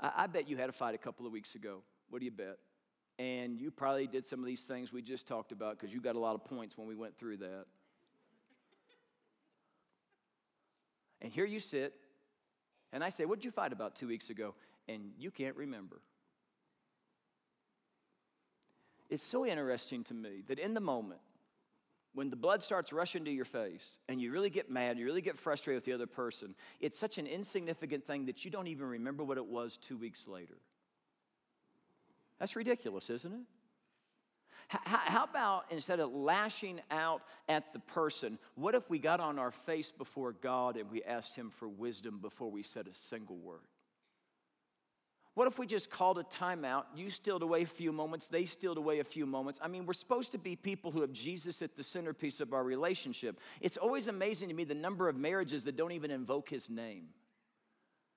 I, 0.04 0.24
I 0.24 0.26
bet 0.26 0.48
you 0.48 0.56
had 0.56 0.68
a 0.68 0.72
fight 0.72 0.94
a 0.94 0.98
couple 0.98 1.26
of 1.26 1.32
weeks 1.32 1.54
ago. 1.54 1.78
What 2.10 2.18
do 2.18 2.26
you 2.26 2.30
bet? 2.30 2.58
And 3.18 3.58
you 3.58 3.70
probably 3.70 4.06
did 4.06 4.24
some 4.26 4.40
of 4.40 4.46
these 4.46 4.64
things 4.64 4.92
we 4.92 5.00
just 5.00 5.26
talked 5.26 5.52
about 5.52 5.78
because 5.78 5.94
you 5.94 6.00
got 6.00 6.16
a 6.16 6.18
lot 6.18 6.34
of 6.34 6.44
points 6.44 6.76
when 6.76 6.86
we 6.86 6.94
went 6.94 7.16
through 7.16 7.38
that. 7.38 7.64
And 11.22 11.32
here 11.32 11.46
you 11.46 11.58
sit, 11.58 11.94
and 12.92 13.02
I 13.02 13.08
say, 13.08 13.24
What'd 13.24 13.44
you 13.44 13.50
fight 13.50 13.72
about 13.72 13.96
two 13.96 14.08
weeks 14.08 14.28
ago? 14.28 14.54
And 14.88 15.12
you 15.18 15.30
can't 15.30 15.56
remember. 15.56 16.02
It's 19.08 19.22
so 19.22 19.46
interesting 19.46 20.04
to 20.04 20.14
me 20.14 20.42
that 20.48 20.58
in 20.58 20.74
the 20.74 20.80
moment, 20.80 21.20
when 22.14 22.30
the 22.30 22.36
blood 22.36 22.62
starts 22.62 22.92
rushing 22.92 23.24
to 23.24 23.30
your 23.30 23.44
face 23.44 23.98
and 24.08 24.20
you 24.20 24.30
really 24.32 24.50
get 24.50 24.70
mad, 24.70 24.98
you 24.98 25.04
really 25.04 25.20
get 25.20 25.36
frustrated 25.36 25.76
with 25.78 25.84
the 25.84 25.92
other 25.92 26.06
person, 26.06 26.54
it's 26.80 26.98
such 26.98 27.18
an 27.18 27.26
insignificant 27.26 28.04
thing 28.04 28.26
that 28.26 28.44
you 28.44 28.50
don't 28.50 28.68
even 28.68 28.86
remember 28.86 29.24
what 29.24 29.36
it 29.36 29.46
was 29.46 29.76
two 29.76 29.96
weeks 29.96 30.26
later. 30.28 30.56
That's 32.38 32.56
ridiculous, 32.56 33.10
isn't 33.10 33.32
it? 33.32 33.40
How 34.68 35.24
about 35.24 35.66
instead 35.70 36.00
of 36.00 36.12
lashing 36.14 36.80
out 36.90 37.22
at 37.48 37.72
the 37.72 37.80
person, 37.80 38.38
what 38.54 38.74
if 38.74 38.88
we 38.88 38.98
got 38.98 39.20
on 39.20 39.38
our 39.38 39.50
face 39.50 39.92
before 39.92 40.32
God 40.32 40.76
and 40.76 40.90
we 40.90 41.02
asked 41.02 41.36
Him 41.36 41.50
for 41.50 41.68
wisdom 41.68 42.18
before 42.20 42.50
we 42.50 42.62
said 42.62 42.86
a 42.86 42.92
single 42.92 43.36
word? 43.36 43.60
What 45.34 45.48
if 45.48 45.58
we 45.58 45.66
just 45.66 45.90
called 45.90 46.18
a 46.18 46.22
timeout? 46.22 46.84
You 46.94 47.10
stealed 47.10 47.42
away 47.42 47.62
a 47.62 47.66
few 47.66 47.92
moments, 47.92 48.28
they 48.28 48.44
stealed 48.44 48.78
away 48.78 49.00
a 49.00 49.04
few 49.04 49.26
moments. 49.26 49.58
I 49.62 49.68
mean, 49.68 49.84
we're 49.84 49.92
supposed 49.92 50.32
to 50.32 50.38
be 50.38 50.54
people 50.54 50.92
who 50.92 51.00
have 51.00 51.12
Jesus 51.12 51.60
at 51.60 51.74
the 51.74 51.82
centerpiece 51.82 52.40
of 52.40 52.52
our 52.52 52.62
relationship. 52.62 53.40
It's 53.60 53.76
always 53.76 54.06
amazing 54.06 54.48
to 54.48 54.54
me 54.54 54.64
the 54.64 54.74
number 54.74 55.08
of 55.08 55.16
marriages 55.16 55.64
that 55.64 55.76
don't 55.76 55.92
even 55.92 56.12
invoke 56.12 56.48
his 56.48 56.70
name. 56.70 57.08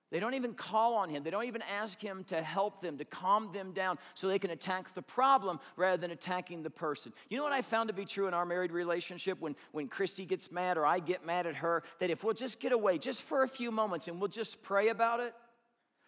They 0.09 0.21
don't 0.21 0.35
even 0.35 0.53
call 0.53 0.95
on 0.95 1.09
him. 1.09 1.23
They 1.23 1.31
don't 1.31 1.45
even 1.45 1.63
ask 1.77 1.99
him 1.99 2.23
to 2.25 2.41
help 2.41 2.79
them, 2.79 2.97
to 2.97 3.03
calm 3.03 3.51
them 3.51 3.73
down 3.73 3.99
so 4.13 4.27
they 4.27 4.39
can 4.39 4.51
attack 4.51 4.93
the 4.93 5.01
problem 5.01 5.59
rather 5.75 5.97
than 5.97 6.11
attacking 6.11 6.63
the 6.63 6.69
person. 6.69 7.11
You 7.29 7.37
know 7.37 7.43
what 7.43 7.51
I 7.51 7.61
found 7.61 7.89
to 7.89 7.93
be 7.93 8.05
true 8.05 8.27
in 8.27 8.33
our 8.33 8.45
married 8.45 8.71
relationship 8.71 9.41
when, 9.41 9.55
when 9.73 9.87
Christy 9.89 10.25
gets 10.25 10.49
mad 10.49 10.77
or 10.77 10.85
I 10.85 10.99
get 10.99 11.25
mad 11.25 11.45
at 11.45 11.57
her? 11.57 11.83
That 11.99 12.09
if 12.09 12.23
we'll 12.23 12.35
just 12.35 12.61
get 12.61 12.71
away 12.71 12.99
just 12.99 13.23
for 13.23 13.43
a 13.43 13.49
few 13.49 13.69
moments 13.69 14.07
and 14.07 14.21
we'll 14.21 14.29
just 14.29 14.63
pray 14.63 14.87
about 14.87 15.19
it, 15.19 15.33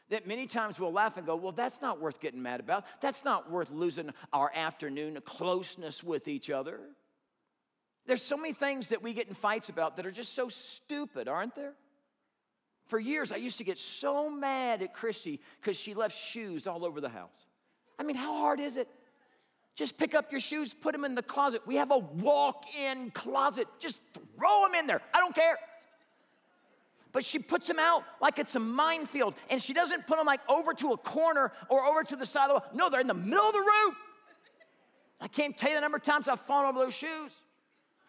that 0.10 0.28
many 0.28 0.48
times 0.48 0.80
we'll 0.80 0.91
laugh 0.91 1.17
and 1.17 1.26
go, 1.26 1.36
Well, 1.36 1.52
that's 1.52 1.82
not 1.82 2.02
worth 2.02 2.19
getting 2.19 2.41
mad 2.41 2.60
about. 2.60 2.86
That's 3.02 3.24
not 3.24 3.50
worth 3.50 3.72
losing 3.72 4.12
our 4.34 4.52
afternoon 4.54 5.19
closeness 5.24 6.04
with 6.04 6.28
each 6.28 6.50
other. 6.50 6.80
There's 8.06 8.22
so 8.22 8.38
many 8.38 8.54
things 8.54 8.89
that 8.89 9.04
we 9.04 9.13
get 9.13 9.28
in 9.28 9.36
fights 9.36 9.69
about 9.69 9.98
that 9.98 10.06
are 10.06 10.12
just 10.12 10.34
so 10.34 10.50
stupid, 10.50 11.28
aren't 11.28 11.56
there? 11.56 11.74
For 12.88 13.00
years, 13.00 13.32
I 13.32 13.36
used 13.36 13.60
to 13.60 13.63
get 13.63 13.78
so 13.78 14.32
mad 14.32 14.82
at 14.82 14.95
Christy 14.95 15.39
because 15.62 15.80
she 15.80 15.93
left 15.93 16.17
shoes 16.17 16.65
all 16.65 16.84
over 16.84 17.02
the 17.02 17.10
house. 17.10 17.45
I 18.00 18.04
mean, 18.04 18.15
how 18.15 18.34
hard 18.39 18.60
is 18.60 18.78
it? 18.78 18.88
Just 19.76 19.98
pick 19.98 20.15
up 20.15 20.32
your 20.32 20.41
shoes, 20.41 20.74
put 20.74 20.93
them 20.93 21.06
in 21.06 21.13
the 21.13 21.22
closet. 21.22 21.62
We 21.67 21.76
have 21.76 21.91
a 21.91 22.00
walk 22.00 22.65
in 22.76 23.12
closet. 23.12 23.67
Just 23.80 24.00
throw 24.13 24.63
them 24.63 24.74
in 24.74 24.88
there. 24.88 25.02
I 25.13 25.19
don't 25.19 25.36
care 25.36 25.58
but 27.12 27.26
she 27.26 27.39
puts 27.39 27.67
them 27.67 27.80
out 27.80 28.04
like 28.22 28.39
it's 28.39 28.56
a 28.56 28.60
minefield. 28.60 29.36
And 29.50 29.62
she 29.62 29.74
doesn't 29.74 30.06
put 30.08 30.17
them 30.17 30.28
like 30.28 30.41
over 30.48 30.74
to 30.74 30.91
a 30.91 30.98
corner 30.98 31.52
or 31.69 31.86
over 31.86 32.04
to 32.04 32.15
the 32.15 32.26
side 32.26 32.50
of 32.50 32.50
the 32.50 32.54
wall. 32.56 32.65
No, 32.74 32.89
they're 32.89 33.02
in 33.02 33.08
the 33.08 33.13
middle 33.13 33.45
of 33.45 33.54
the 33.54 33.60
room. 33.60 33.95
I 35.22 35.28
can't 35.28 35.58
tell 35.58 35.69
you 35.69 35.76
the 35.76 35.82
number 35.82 35.98
of 35.98 36.04
times 36.04 36.28
I've 36.28 36.39
fallen 36.39 36.69
over 36.69 36.80
those 36.80 36.95
shoes. 36.95 37.34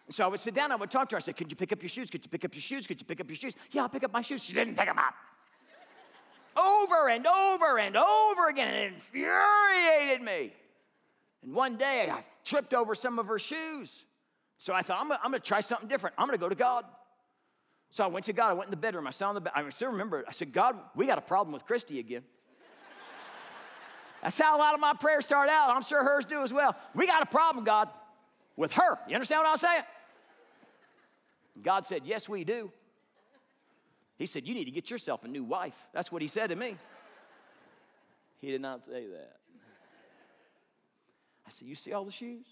And 0.07 0.15
so 0.15 0.25
I 0.25 0.29
would 0.29 0.41
sit 0.41 0.55
down, 0.55 0.73
I 0.73 0.77
would 0.77 0.91
talk 0.91 1.09
to 1.11 1.15
her. 1.15 1.19
I 1.19 1.21
said, 1.21 1.37
Could 1.37 1.51
you 1.51 1.57
pick 1.57 1.73
up 1.73 1.83
your 1.83 1.89
shoes? 1.89 2.11
Could 2.11 2.25
you 2.25 2.29
pick 2.29 2.45
up 2.45 2.55
your 2.55 2.63
shoes? 2.63 2.87
Could 2.87 3.01
you 3.01 3.07
pick 3.07 3.21
up 3.21 3.29
your 3.29 3.37
shoes? 3.37 3.57
Yeah, 3.71 3.83
I'll 3.83 3.89
pick 3.89 4.05
up 4.05 4.13
my 4.13 4.23
shoes. 4.23 4.43
She 4.43 4.53
didn't 4.53 4.77
pick 4.77 4.87
them 4.87 4.99
up. 4.99 5.15
over 6.57 7.09
and 7.09 7.27
over 7.27 7.79
and 7.79 7.97
over 7.97 8.49
again. 8.49 8.75
It 8.75 8.93
infuriated 8.93 10.23
me. 10.23 10.53
And 11.43 11.55
one 11.55 11.77
day 11.77 12.09
I 12.11 12.23
tripped 12.45 12.75
over 12.75 12.95
some 12.95 13.19
of 13.19 13.27
her 13.27 13.39
shoes. 13.39 14.05
So 14.59 14.75
I 14.75 14.83
thought, 14.83 15.01
I'm 15.01 15.09
gonna, 15.09 15.21
I'm 15.25 15.31
gonna 15.31 15.41
try 15.41 15.61
something 15.61 15.89
different. 15.89 16.15
I'm 16.19 16.27
gonna 16.27 16.39
go 16.39 16.49
to 16.49 16.55
God. 16.55 16.85
So 17.91 18.05
I 18.05 18.07
went 18.07 18.25
to 18.27 18.33
God. 18.33 18.51
I 18.51 18.53
went 18.53 18.69
in 18.69 18.71
the 18.71 18.77
bedroom. 18.77 19.07
I 19.07 19.11
sat 19.11 19.27
on 19.27 19.35
the 19.35 19.41
bed. 19.41 19.53
I 19.55 19.69
still 19.71 19.91
remember 19.91 20.21
it. 20.21 20.27
I 20.29 20.33
said, 20.33 20.53
God, 20.53 20.77
we 20.95 21.07
got 21.07 21.19
a 21.19 21.23
problem 21.23 21.53
with 21.53 21.65
Christy 21.65 21.99
again. 21.99 22.23
That's 24.23 24.39
how 24.39 24.57
a 24.57 24.59
lot 24.59 24.75
of 24.75 24.81
my 24.81 24.95
prayers 24.95 25.25
start 25.25 25.49
out. 25.49 25.75
I'm 25.75 25.83
sure 25.83 26.05
hers 26.05 26.25
do 26.25 26.43
as 26.43 26.53
well. 26.53 26.77
We 26.95 27.07
got 27.07 27.23
a 27.23 27.27
problem, 27.27 27.65
God. 27.65 27.89
with 28.57 28.73
her. 28.73 28.99
You 29.09 29.15
understand 29.15 29.43
what 29.43 29.51
I'm 29.51 29.57
saying? 29.57 29.83
God 31.63 31.87
said, 31.87 32.03
Yes, 32.05 32.29
we 32.29 32.45
do. 32.45 32.71
He 34.19 34.27
said, 34.27 34.47
You 34.47 34.55
need 34.55 34.67
to 34.67 34.71
get 34.71 34.91
yourself 34.91 35.25
a 35.25 35.29
new 35.29 35.43
wife. 35.43 35.89
That's 35.93 36.13
what 36.13 36.23
he 36.23 36.29
said 36.29 36.51
to 36.51 36.57
me. 36.57 36.77
He 38.39 38.51
did 38.51 38.61
not 38.61 38.85
say 38.85 39.07
that. 39.07 39.37
I 41.47 41.51
said, 41.51 41.67
You 41.67 41.75
see 41.75 41.93
all 41.93 42.05
the 42.05 42.13
shoes? 42.13 42.47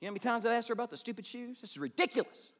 You 0.00 0.06
know 0.06 0.10
how 0.10 0.12
many 0.12 0.20
times 0.20 0.46
I've 0.46 0.52
asked 0.52 0.68
her 0.68 0.74
about 0.74 0.90
the 0.90 0.96
stupid 0.96 1.26
shoes? 1.26 1.58
This 1.60 1.72
is 1.72 1.78
ridiculous. 1.78 2.50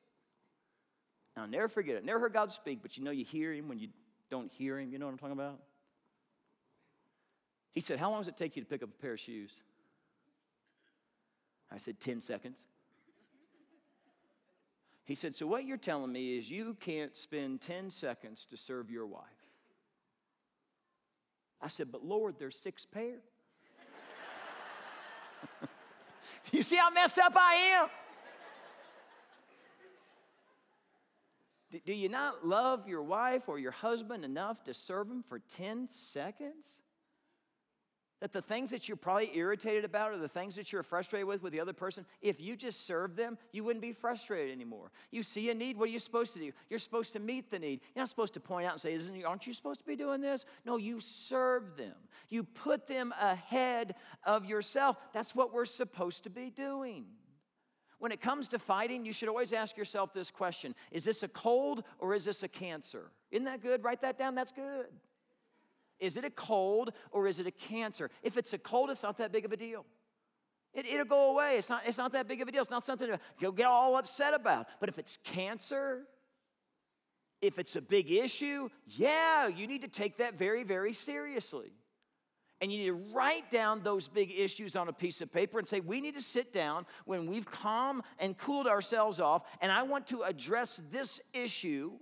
I'll 1.37 1.49
never 1.49 1.69
forget 1.69 1.97
it. 1.97 2.05
Never 2.05 2.21
heard 2.21 2.33
God 2.33 2.51
speak, 2.51 2.81
but 2.83 2.97
you 2.97 3.05
know 3.05 3.11
you 3.11 3.25
hear 3.25 3.53
him 3.53 3.69
when 3.69 3.79
you 3.79 3.89
don't 4.31 4.51
hear 4.53 4.79
him. 4.79 4.91
You 4.93 4.99
know 4.99 5.07
what 5.07 5.13
I'm 5.13 5.19
talking 5.19 5.33
about? 5.33 5.61
He 7.73 7.81
said, 7.81 7.99
How 7.99 8.11
long 8.11 8.21
does 8.21 8.29
it 8.29 8.37
take 8.37 8.57
you 8.57 8.63
to 8.63 8.69
pick 8.69 8.83
up 8.83 8.89
a 8.89 9.03
pair 9.03 9.15
of 9.15 9.21
shoes? 9.21 9.51
I 11.73 11.79
said, 11.79 11.99
10 11.99 12.21
seconds. 12.21 12.65
He 15.05 15.17
said, 15.17 15.35
So 15.35 15.47
what 15.47 15.65
you're 15.65 15.77
telling 15.77 16.13
me 16.13 16.39
is 16.39 16.51
you 16.51 16.77
can't 16.79 17.17
spend 17.17 17.61
10 17.61 17.91
seconds 17.91 18.45
to 18.47 18.57
serve 18.57 18.91
your 18.91 19.07
wife. 19.07 19.23
I 21.61 21.67
said, 21.69 21.91
But 21.91 22.05
Lord, 22.05 22.37
there's 22.39 22.57
six 22.57 22.87
pair. 22.87 23.17
you 26.53 26.63
see 26.63 26.77
how 26.77 26.91
messed 26.91 27.19
up 27.19 27.35
I 27.37 27.55
am? 27.81 27.89
Do 31.85 31.93
you 31.93 32.09
not 32.09 32.47
love 32.47 32.89
your 32.89 33.03
wife 33.03 33.49
or 33.49 33.59
your 33.59 33.73
husband 33.73 34.25
enough 34.25 34.63
to 34.65 34.75
serve 34.75 35.09
them 35.09 35.23
for 35.23 35.39
10 35.39 35.89
seconds? 35.89 36.83
That 38.21 38.33
the 38.33 38.41
things 38.41 38.71
that 38.71 38.89
you're 38.89 38.97
probably 38.97 39.37
irritated 39.37 39.85
about 39.85 40.13
or 40.13 40.19
the 40.19 40.29
things 40.29 40.57
that 40.57 40.73
you're 40.73 40.83
frustrated 40.83 41.27
with 41.27 41.43
with 41.43 41.53
the 41.53 41.61
other 41.61 41.73
person, 41.73 42.07
if 42.23 42.41
you 42.41 42.57
just 42.57 42.87
served 42.87 43.17
them, 43.17 43.37
you 43.53 43.65
wouldn't 43.65 43.83
be 43.83 43.93
frustrated 43.93 44.53
anymore. 44.53 44.93
You 45.11 45.23
see 45.23 45.51
a 45.51 45.55
need, 45.55 45.77
what 45.77 45.89
are 45.89 45.93
you 45.93 45.99
supposed 45.99 46.33
to 46.35 46.39
do? 46.39 46.53
You're 46.71 46.79
supposed 46.79 47.13
to 47.15 47.21
meet 47.21 47.51
the 47.51 47.59
need. 47.59 47.81
You're 47.95 48.03
not 48.03 48.09
supposed 48.09 48.35
to 48.35 48.41
point 48.41 48.67
out 48.67 48.73
and 48.73 48.81
say, 48.81 48.95
Isn't, 48.95 49.25
aren't 49.25 49.47
you 49.47 49.53
supposed 49.53 49.81
to 49.81 49.87
be 49.87 49.97
doing 49.97 50.21
this? 50.21 50.47
No, 50.65 50.77
you 50.77 51.01
serve 51.01 51.77
them. 51.77 51.95
You 52.31 52.45
put 52.45 52.87
them 52.87 53.13
ahead 53.21 53.95
of 54.25 54.47
yourself. 54.47 54.97
That's 55.13 55.35
what 55.35 55.53
we're 55.53 55.67
supposed 55.67 56.23
to 56.23 56.31
be 56.31 56.51
doing. 56.51 57.07
When 57.99 58.13
it 58.13 58.21
comes 58.21 58.49
to 58.49 58.59
fighting, 58.59 59.05
you 59.05 59.13
should 59.13 59.29
always 59.29 59.53
ask 59.53 59.77
yourself 59.77 60.13
this 60.13 60.31
question 60.31 60.75
Is 60.91 61.05
this 61.05 61.23
a 61.23 61.29
cold 61.29 61.85
or 61.99 62.15
is 62.15 62.25
this 62.25 62.43
a 62.43 62.49
cancer? 62.49 63.11
Isn't 63.31 63.45
that 63.45 63.63
good? 63.63 63.85
Write 63.85 64.03
that 64.03 64.19
down. 64.19 64.35
That's 64.35 64.53
good. 64.53 64.87
Is 66.01 66.17
it 66.17 66.25
a 66.25 66.31
cold 66.31 66.93
or 67.11 67.27
is 67.27 67.39
it 67.39 67.47
a 67.47 67.51
cancer? 67.51 68.11
If 68.23 68.37
it's 68.37 68.53
a 68.53 68.59
cold, 68.59 68.91
it's 68.91 69.03
not 69.03 69.19
that 69.19 69.33
big 69.33 69.45
of 69.45 69.53
a 69.53 69.57
deal. 69.57 69.87
It, 70.75 70.87
will 70.93 71.05
go 71.05 71.31
away. 71.31 71.57
It's 71.57 71.69
not, 71.69 71.83
it's 71.87 71.99
not 71.99 72.13
that 72.13 72.27
big 72.27 72.43
of 72.43 72.49
a 72.49 72.53
deal. 72.53 72.63
It's 72.63 72.71
not 72.71 72.85
something 72.85 73.07
to 73.07 73.21
you'll 73.39 73.53
get 73.53 73.67
all 73.67 73.97
upset 73.97 74.35
about. 74.35 74.67
But 74.81 74.89
if 74.89 74.99
it's 74.99 75.19
cancer, 75.23 76.03
if 77.41 77.59
it's 77.59 77.77
a 77.77 77.83
big 77.83 78.11
issue, 78.11 78.69
yeah, 78.87 79.47
you 79.47 79.67
need 79.67 79.83
to 79.83 79.89
take 79.89 80.19
that 80.19 80.37
very, 80.37 80.65
very 80.65 80.93
seriously. 80.93 81.73
And 82.65 82.73
you 82.73 82.79
need 82.79 82.87
to 82.87 83.15
write 83.15 83.51
down 83.51 83.83
those 83.83 84.09
big 84.09 84.33
issues 84.35 84.75
on 84.75 84.89
a 84.89 84.93
piece 84.95 85.21
of 85.21 85.31
paper 85.31 85.59
and 85.59 85.69
say, 85.69 85.81
we 85.81 86.01
need 86.01 86.15
to 86.15 86.23
sit 86.23 86.51
down 86.51 86.87
when 87.05 87.27
we've 87.27 87.45
calmed 87.45 88.05
and 88.19 88.39
cooled 88.39 88.67
ourselves 88.67 89.21
off, 89.21 89.43
and 89.61 89.71
I 89.71 89.83
want 89.83 90.07
to 90.07 90.23
address 90.23 90.81
this 90.91 91.21
issue 91.35 91.93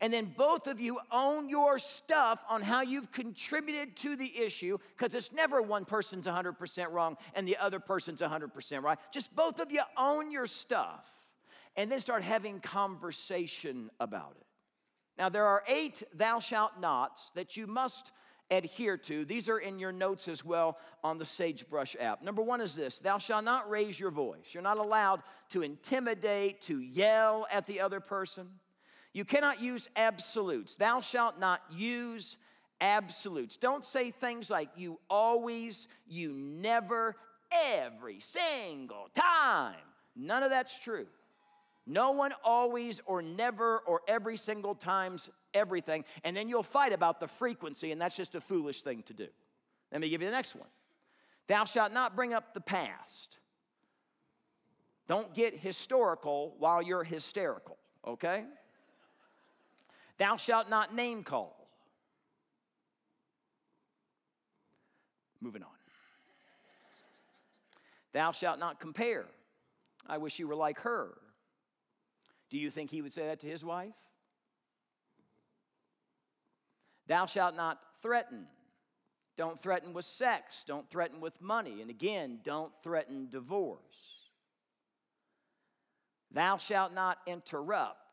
and 0.00 0.12
then 0.12 0.34
both 0.36 0.66
of 0.66 0.80
you 0.80 0.98
own 1.12 1.48
your 1.48 1.78
stuff 1.78 2.42
on 2.50 2.62
how 2.62 2.82
you've 2.82 3.12
contributed 3.12 3.96
to 3.98 4.16
the 4.16 4.38
issue, 4.38 4.76
because 4.96 5.14
it's 5.14 5.32
never 5.32 5.62
one 5.62 5.84
person's 5.84 6.26
100% 6.26 6.90
wrong 6.90 7.16
and 7.34 7.46
the 7.46 7.56
other 7.56 7.78
person's 7.78 8.20
100% 8.20 8.82
right. 8.82 8.98
Just 9.12 9.36
both 9.36 9.60
of 9.60 9.70
you 9.70 9.82
own 9.96 10.32
your 10.32 10.46
stuff 10.46 11.30
and 11.76 11.90
then 11.90 12.00
start 12.00 12.24
having 12.24 12.58
conversation 12.58 13.88
about 14.00 14.34
it. 14.38 14.46
Now, 15.16 15.28
there 15.28 15.46
are 15.46 15.62
eight 15.68 16.02
thou 16.12 16.38
shalt 16.38 16.80
nots 16.80 17.30
that 17.34 17.56
you 17.56 17.66
must 17.66 18.12
adhere 18.50 18.96
to. 18.96 19.24
These 19.24 19.48
are 19.48 19.58
in 19.58 19.78
your 19.78 19.92
notes 19.92 20.28
as 20.28 20.44
well 20.44 20.78
on 21.04 21.18
the 21.18 21.24
Sagebrush 21.24 21.96
app. 22.00 22.22
Number 22.22 22.42
one 22.42 22.60
is 22.60 22.74
this 22.74 23.00
Thou 23.00 23.18
shalt 23.18 23.44
not 23.44 23.68
raise 23.68 23.98
your 23.98 24.10
voice. 24.10 24.52
You're 24.54 24.62
not 24.62 24.78
allowed 24.78 25.22
to 25.50 25.62
intimidate, 25.62 26.62
to 26.62 26.80
yell 26.80 27.46
at 27.52 27.66
the 27.66 27.80
other 27.80 28.00
person. 28.00 28.48
You 29.12 29.24
cannot 29.24 29.60
use 29.60 29.88
absolutes. 29.96 30.76
Thou 30.76 31.00
shalt 31.00 31.38
not 31.38 31.60
use 31.70 32.36
absolutes. 32.80 33.56
Don't 33.56 33.84
say 33.84 34.10
things 34.10 34.50
like 34.50 34.68
you 34.76 34.98
always, 35.08 35.88
you 36.06 36.30
never, 36.32 37.16
every 37.50 38.20
single 38.20 39.08
time. 39.14 39.74
None 40.14 40.42
of 40.42 40.50
that's 40.50 40.78
true. 40.78 41.06
No 41.90 42.10
one 42.10 42.34
always 42.44 43.00
or 43.06 43.22
never 43.22 43.78
or 43.78 44.02
every 44.06 44.36
single 44.36 44.74
times 44.74 45.30
everything. 45.54 46.04
And 46.22 46.36
then 46.36 46.46
you'll 46.46 46.62
fight 46.62 46.92
about 46.92 47.18
the 47.18 47.26
frequency, 47.26 47.92
and 47.92 48.00
that's 48.00 48.14
just 48.14 48.34
a 48.34 48.42
foolish 48.42 48.82
thing 48.82 49.02
to 49.04 49.14
do. 49.14 49.26
Let 49.90 50.02
me 50.02 50.10
give 50.10 50.20
you 50.20 50.28
the 50.28 50.32
next 50.32 50.54
one. 50.54 50.68
Thou 51.46 51.64
shalt 51.64 51.92
not 51.92 52.14
bring 52.14 52.34
up 52.34 52.52
the 52.52 52.60
past. 52.60 53.38
Don't 55.06 55.32
get 55.32 55.58
historical 55.58 56.54
while 56.58 56.82
you're 56.82 57.04
hysterical, 57.04 57.78
okay? 58.06 58.44
Thou 60.18 60.36
shalt 60.36 60.68
not 60.68 60.94
name 60.94 61.24
call. 61.24 61.70
Moving 65.40 65.62
on. 65.62 65.68
Thou 68.12 68.32
shalt 68.32 68.58
not 68.58 68.78
compare. 68.78 69.24
I 70.06 70.18
wish 70.18 70.38
you 70.38 70.46
were 70.46 70.54
like 70.54 70.80
her. 70.80 71.16
Do 72.50 72.58
you 72.58 72.70
think 72.70 72.90
he 72.90 73.02
would 73.02 73.12
say 73.12 73.26
that 73.26 73.40
to 73.40 73.46
his 73.46 73.64
wife? 73.64 73.94
Thou 77.06 77.26
shalt 77.26 77.56
not 77.56 77.78
threaten. 78.02 78.46
Don't 79.36 79.60
threaten 79.60 79.92
with 79.92 80.04
sex. 80.04 80.64
Don't 80.66 80.88
threaten 80.90 81.20
with 81.20 81.40
money. 81.40 81.80
And 81.80 81.90
again, 81.90 82.40
don't 82.42 82.72
threaten 82.82 83.28
divorce. 83.30 84.30
Thou 86.30 86.58
shalt 86.58 86.92
not 86.92 87.18
interrupt. 87.26 88.08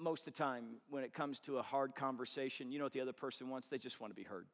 most 0.00 0.26
of 0.26 0.34
the 0.34 0.38
time, 0.38 0.64
when 0.88 1.02
it 1.02 1.12
comes 1.12 1.40
to 1.40 1.58
a 1.58 1.62
hard 1.62 1.94
conversation, 1.94 2.70
you 2.70 2.78
know 2.78 2.84
what 2.84 2.92
the 2.92 3.00
other 3.00 3.12
person 3.12 3.48
wants? 3.48 3.68
They 3.68 3.78
just 3.78 4.00
want 4.00 4.12
to 4.12 4.14
be 4.14 4.22
heard. 4.22 4.46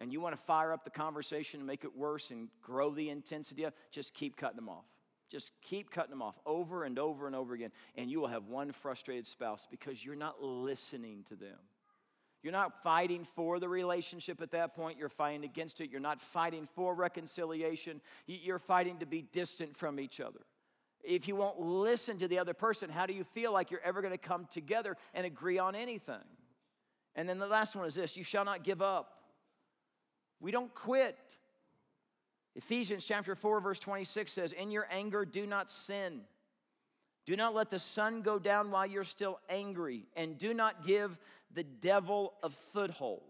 And 0.00 0.12
you 0.12 0.20
want 0.20 0.34
to 0.34 0.42
fire 0.42 0.72
up 0.72 0.82
the 0.82 0.90
conversation 0.90 1.60
and 1.60 1.66
make 1.66 1.84
it 1.84 1.94
worse 1.94 2.30
and 2.30 2.48
grow 2.62 2.90
the 2.90 3.10
intensity 3.10 3.64
of 3.64 3.74
just 3.90 4.14
keep 4.14 4.36
cutting 4.36 4.56
them 4.56 4.68
off. 4.68 4.86
Just 5.30 5.52
keep 5.62 5.90
cutting 5.90 6.10
them 6.10 6.22
off 6.22 6.38
over 6.44 6.84
and 6.84 6.98
over 6.98 7.26
and 7.26 7.36
over 7.36 7.54
again. 7.54 7.70
And 7.96 8.10
you 8.10 8.18
will 8.20 8.28
have 8.28 8.46
one 8.46 8.72
frustrated 8.72 9.26
spouse 9.26 9.68
because 9.70 10.04
you're 10.04 10.16
not 10.16 10.42
listening 10.42 11.22
to 11.26 11.36
them. 11.36 11.58
You're 12.42 12.52
not 12.52 12.82
fighting 12.82 13.24
for 13.24 13.60
the 13.60 13.68
relationship 13.68 14.40
at 14.40 14.50
that 14.52 14.74
point. 14.74 14.98
You're 14.98 15.10
fighting 15.10 15.44
against 15.44 15.80
it. 15.80 15.90
You're 15.90 16.00
not 16.00 16.20
fighting 16.20 16.66
for 16.74 16.94
reconciliation. 16.94 18.00
You're 18.26 18.58
fighting 18.58 18.98
to 18.98 19.06
be 19.06 19.22
distant 19.22 19.76
from 19.76 20.00
each 20.00 20.20
other. 20.20 20.40
If 21.02 21.28
you 21.28 21.36
won't 21.36 21.60
listen 21.60 22.18
to 22.18 22.28
the 22.28 22.38
other 22.38 22.54
person, 22.54 22.90
how 22.90 23.06
do 23.06 23.12
you 23.12 23.24
feel 23.24 23.52
like 23.52 23.70
you're 23.70 23.80
ever 23.84 24.00
going 24.00 24.12
to 24.12 24.18
come 24.18 24.46
together 24.50 24.96
and 25.14 25.26
agree 25.26 25.58
on 25.58 25.74
anything? 25.74 26.16
And 27.14 27.28
then 27.28 27.38
the 27.38 27.46
last 27.46 27.76
one 27.76 27.86
is 27.86 27.94
this 27.94 28.16
you 28.16 28.24
shall 28.24 28.44
not 28.44 28.64
give 28.64 28.80
up. 28.80 29.19
We 30.40 30.50
don't 30.50 30.72
quit. 30.74 31.16
Ephesians 32.56 33.04
chapter 33.04 33.34
4, 33.34 33.60
verse 33.60 33.78
26 33.78 34.32
says, 34.32 34.52
In 34.52 34.70
your 34.70 34.86
anger, 34.90 35.24
do 35.24 35.46
not 35.46 35.70
sin. 35.70 36.22
Do 37.26 37.36
not 37.36 37.54
let 37.54 37.70
the 37.70 37.78
sun 37.78 38.22
go 38.22 38.38
down 38.38 38.70
while 38.70 38.86
you're 38.86 39.04
still 39.04 39.38
angry, 39.48 40.06
and 40.16 40.38
do 40.38 40.54
not 40.54 40.84
give 40.84 41.18
the 41.52 41.62
devil 41.62 42.34
a 42.42 42.50
foothold. 42.50 43.22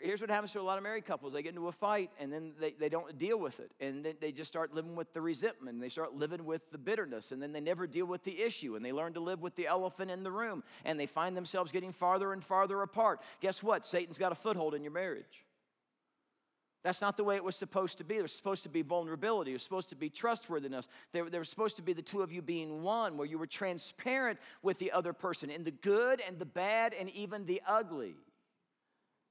Here's 0.00 0.22
what 0.22 0.30
happens 0.30 0.52
to 0.52 0.60
a 0.60 0.62
lot 0.62 0.78
of 0.78 0.84
married 0.84 1.04
couples 1.04 1.34
they 1.34 1.42
get 1.42 1.50
into 1.50 1.68
a 1.68 1.72
fight 1.72 2.10
and 2.18 2.32
then 2.32 2.54
they, 2.58 2.72
they 2.72 2.88
don't 2.88 3.18
deal 3.18 3.38
with 3.38 3.60
it. 3.60 3.72
And 3.78 4.02
then 4.02 4.14
they 4.20 4.32
just 4.32 4.48
start 4.48 4.74
living 4.74 4.96
with 4.96 5.12
the 5.12 5.20
resentment. 5.20 5.74
and 5.74 5.82
They 5.82 5.90
start 5.90 6.14
living 6.14 6.46
with 6.46 6.70
the 6.70 6.78
bitterness. 6.78 7.30
And 7.30 7.42
then 7.42 7.52
they 7.52 7.60
never 7.60 7.86
deal 7.86 8.06
with 8.06 8.24
the 8.24 8.40
issue. 8.40 8.74
And 8.74 8.82
they 8.82 8.92
learn 8.92 9.12
to 9.14 9.20
live 9.20 9.42
with 9.42 9.54
the 9.54 9.66
elephant 9.66 10.10
in 10.10 10.22
the 10.22 10.32
room. 10.32 10.64
And 10.86 10.98
they 10.98 11.04
find 11.04 11.36
themselves 11.36 11.72
getting 11.72 11.92
farther 11.92 12.32
and 12.32 12.42
farther 12.42 12.80
apart. 12.80 13.20
Guess 13.40 13.62
what? 13.62 13.84
Satan's 13.84 14.16
got 14.16 14.32
a 14.32 14.34
foothold 14.34 14.74
in 14.74 14.82
your 14.82 14.92
marriage. 14.92 15.44
That's 16.82 17.00
not 17.00 17.16
the 17.16 17.22
way 17.22 17.36
it 17.36 17.44
was 17.44 17.54
supposed 17.54 17.98
to 17.98 18.04
be. 18.04 18.18
There's 18.18 18.32
supposed 18.32 18.64
to 18.64 18.68
be 18.68 18.82
vulnerability. 18.82 19.52
There's 19.52 19.62
supposed 19.62 19.90
to 19.90 19.96
be 19.96 20.10
trustworthiness. 20.10 20.88
There, 21.12 21.30
there 21.30 21.40
was 21.40 21.48
supposed 21.48 21.76
to 21.76 21.82
be 21.82 21.92
the 21.92 22.02
two 22.02 22.22
of 22.22 22.32
you 22.32 22.42
being 22.42 22.82
one, 22.82 23.16
where 23.16 23.26
you 23.26 23.38
were 23.38 23.46
transparent 23.46 24.40
with 24.62 24.78
the 24.78 24.90
other 24.90 25.12
person 25.12 25.48
in 25.48 25.62
the 25.62 25.70
good 25.70 26.20
and 26.26 26.38
the 26.38 26.44
bad 26.44 26.92
and 26.92 27.08
even 27.10 27.46
the 27.46 27.62
ugly. 27.68 28.16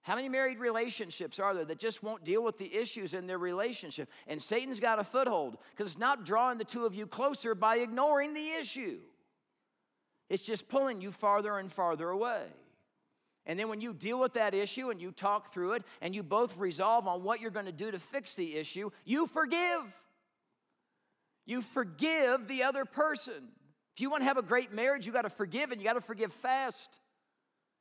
How 0.04 0.16
many 0.16 0.30
married 0.30 0.60
relationships 0.60 1.40
are 1.40 1.54
there 1.54 1.66
that 1.66 1.78
just 1.78 2.02
won't 2.02 2.24
deal 2.24 2.42
with 2.42 2.58
the 2.58 2.74
issues 2.74 3.14
in 3.14 3.28
their 3.28 3.38
relationship? 3.38 4.10
And 4.28 4.42
Satan's 4.42 4.80
got 4.80 4.98
a 4.98 5.04
foothold 5.04 5.58
because 5.72 5.88
it's 5.88 6.00
not 6.00 6.26
drawing 6.26 6.58
the 6.58 6.64
two 6.64 6.86
of 6.86 6.96
you 6.96 7.06
closer 7.06 7.54
by 7.54 7.78
ignoring 7.78 8.34
the 8.34 8.50
issue, 8.60 9.00
it's 10.30 10.44
just 10.44 10.70
pulling 10.70 11.02
you 11.02 11.12
farther 11.12 11.58
and 11.58 11.72
farther 11.72 12.10
away. 12.10 12.46
And 13.46 13.58
then 13.58 13.70
when 13.70 13.82
you 13.82 13.94
deal 13.94 14.20
with 14.20 14.34
that 14.34 14.54
issue 14.54 14.92
and 14.92 15.02
you 15.02 15.12
talk 15.12 15.52
through 15.52 15.74
it 15.74 15.84
and 16.02 16.14
you 16.14 16.22
both 16.22 16.58
resolve 16.58 17.08
on 17.08 17.24
what 17.24 17.42
you're 17.42 17.52
going 17.52 17.66
to 17.66 17.72
do 17.72 17.90
to 17.90 18.00
fix 18.00 18.36
the 18.36 18.56
issue, 18.56 18.92
you 19.04 19.28
forgive. 19.28 20.04
You 21.46 21.62
forgive 21.62 22.48
the 22.48 22.64
other 22.64 22.86
person. 22.86 23.50
If 23.96 24.02
you 24.02 24.10
want 24.10 24.22
to 24.22 24.26
have 24.26 24.38
a 24.38 24.44
great 24.44 24.72
marriage, 24.72 25.06
you 25.08 25.12
got 25.12 25.24
to 25.24 25.30
forgive 25.30 25.72
and 25.72 25.82
you 25.82 25.88
got 25.88 25.94
to 25.94 26.02
forgive 26.02 26.32
fast. 26.32 27.00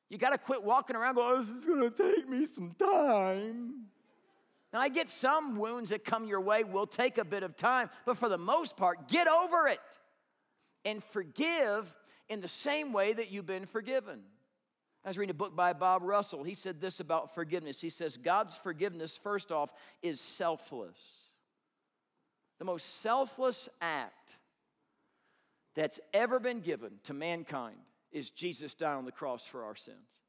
You 0.08 0.18
got 0.18 0.30
to 0.30 0.38
quit 0.38 0.64
walking 0.64 0.96
around 0.96 1.14
going, 1.14 1.34
oh, 1.34 1.42
this 1.42 1.48
is 1.48 1.64
going 1.64 1.90
to 1.90 2.14
take 2.14 2.28
me 2.28 2.44
some 2.46 2.74
time. 2.78 3.84
Now, 4.72 4.80
I 4.80 4.88
get 4.88 5.10
some 5.10 5.56
wounds 5.56 5.90
that 5.90 6.04
come 6.04 6.26
your 6.26 6.40
way 6.40 6.64
will 6.64 6.86
take 6.86 7.18
a 7.18 7.24
bit 7.24 7.42
of 7.42 7.56
time, 7.56 7.90
but 8.06 8.16
for 8.16 8.28
the 8.28 8.38
most 8.38 8.76
part, 8.76 9.08
get 9.08 9.28
over 9.28 9.66
it 9.66 9.80
and 10.84 11.02
forgive 11.02 11.94
in 12.28 12.40
the 12.40 12.48
same 12.48 12.92
way 12.92 13.12
that 13.12 13.30
you've 13.30 13.46
been 13.46 13.66
forgiven. 13.66 14.20
I 15.04 15.08
was 15.08 15.16
reading 15.16 15.30
a 15.30 15.34
book 15.34 15.56
by 15.56 15.72
Bob 15.72 16.02
Russell. 16.02 16.44
He 16.44 16.54
said 16.54 16.80
this 16.80 17.00
about 17.00 17.34
forgiveness. 17.34 17.80
He 17.80 17.88
says, 17.88 18.16
God's 18.18 18.56
forgiveness, 18.56 19.16
first 19.16 19.50
off, 19.50 19.72
is 20.02 20.20
selfless. 20.20 20.98
The 22.58 22.66
most 22.66 23.00
selfless 23.00 23.68
act 23.80 24.36
that's 25.74 26.00
ever 26.12 26.38
been 26.38 26.60
given 26.60 26.92
to 27.04 27.14
mankind 27.14 27.78
is 28.12 28.28
Jesus 28.28 28.74
dying 28.74 28.98
on 28.98 29.04
the 29.06 29.12
cross 29.12 29.46
for 29.46 29.64
our 29.64 29.74
sins. 29.74 30.20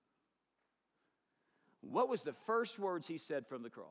What 1.81 2.07
was 2.07 2.23
the 2.23 2.34
first 2.45 2.79
words 2.79 3.07
he 3.07 3.17
said 3.17 3.47
from 3.47 3.63
the 3.63 3.69
cross? 3.69 3.86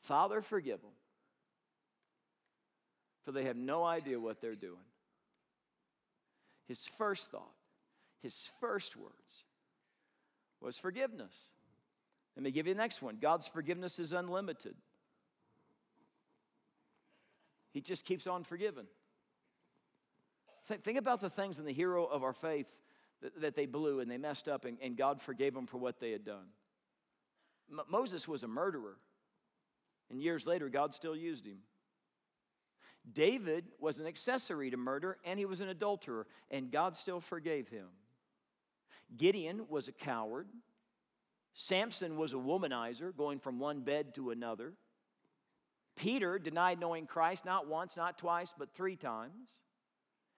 Father, 0.00 0.42
forgive 0.42 0.80
them, 0.82 0.90
for 3.24 3.32
they 3.32 3.44
have 3.44 3.56
no 3.56 3.84
idea 3.84 4.18
what 4.18 4.40
they're 4.40 4.54
doing. 4.54 4.76
His 6.66 6.86
first 6.86 7.30
thought, 7.30 7.54
his 8.22 8.50
first 8.60 8.96
words 8.96 9.44
was 10.60 10.78
forgiveness. 10.78 11.50
Let 12.36 12.42
me 12.42 12.50
give 12.50 12.66
you 12.66 12.74
the 12.74 12.78
next 12.78 13.02
one 13.02 13.18
God's 13.20 13.46
forgiveness 13.48 13.98
is 13.98 14.12
unlimited. 14.12 14.76
He 17.72 17.80
just 17.80 18.04
keeps 18.04 18.26
on 18.26 18.44
forgiving. 18.44 18.86
Think 20.66 20.98
about 20.98 21.20
the 21.20 21.30
things 21.30 21.58
in 21.58 21.64
the 21.64 21.72
hero 21.72 22.04
of 22.04 22.22
our 22.22 22.32
faith 22.32 22.80
that, 23.40 23.54
they 23.54 23.66
blew 23.66 24.00
and 24.00 24.10
they 24.10 24.18
messed 24.18 24.48
up, 24.48 24.64
and, 24.64 24.78
and, 24.82 24.96
God 24.96 25.20
forgave 25.20 25.54
them 25.54 25.66
for 25.66 25.78
what 25.78 25.98
they 25.98 26.12
had 26.12 26.24
done. 26.24 26.46
M- 27.70 27.80
Moses 27.88 28.28
was 28.28 28.42
a 28.42 28.48
murderer, 28.48 28.96
and 30.10 30.20
years 30.20 30.46
later, 30.46 30.68
God 30.68 30.94
still 30.94 31.16
used 31.16 31.46
him. 31.46 31.58
David 33.10 33.64
was 33.80 33.98
an 33.98 34.06
accessory 34.06 34.70
to 34.70 34.76
murder, 34.76 35.18
and 35.24 35.38
he 35.38 35.46
was 35.46 35.60
an 35.60 35.68
adulterer, 35.68 36.26
and 36.50 36.70
God 36.70 36.94
still 36.94 37.20
forgave 37.20 37.68
him. 37.68 37.86
Gideon 39.16 39.66
was 39.68 39.88
a 39.88 39.92
coward. 39.92 40.48
Samson 41.52 42.16
was 42.16 42.34
a 42.34 42.36
womanizer, 42.36 43.16
going 43.16 43.38
from 43.38 43.58
one 43.58 43.80
bed 43.80 44.14
to 44.14 44.30
another. 44.30 44.74
Peter 45.96 46.38
denied 46.38 46.78
knowing 46.78 47.06
Christ 47.06 47.44
not 47.44 47.66
once, 47.66 47.96
not 47.96 48.18
twice, 48.18 48.54
but 48.56 48.74
three 48.74 48.96
times. 48.96 49.56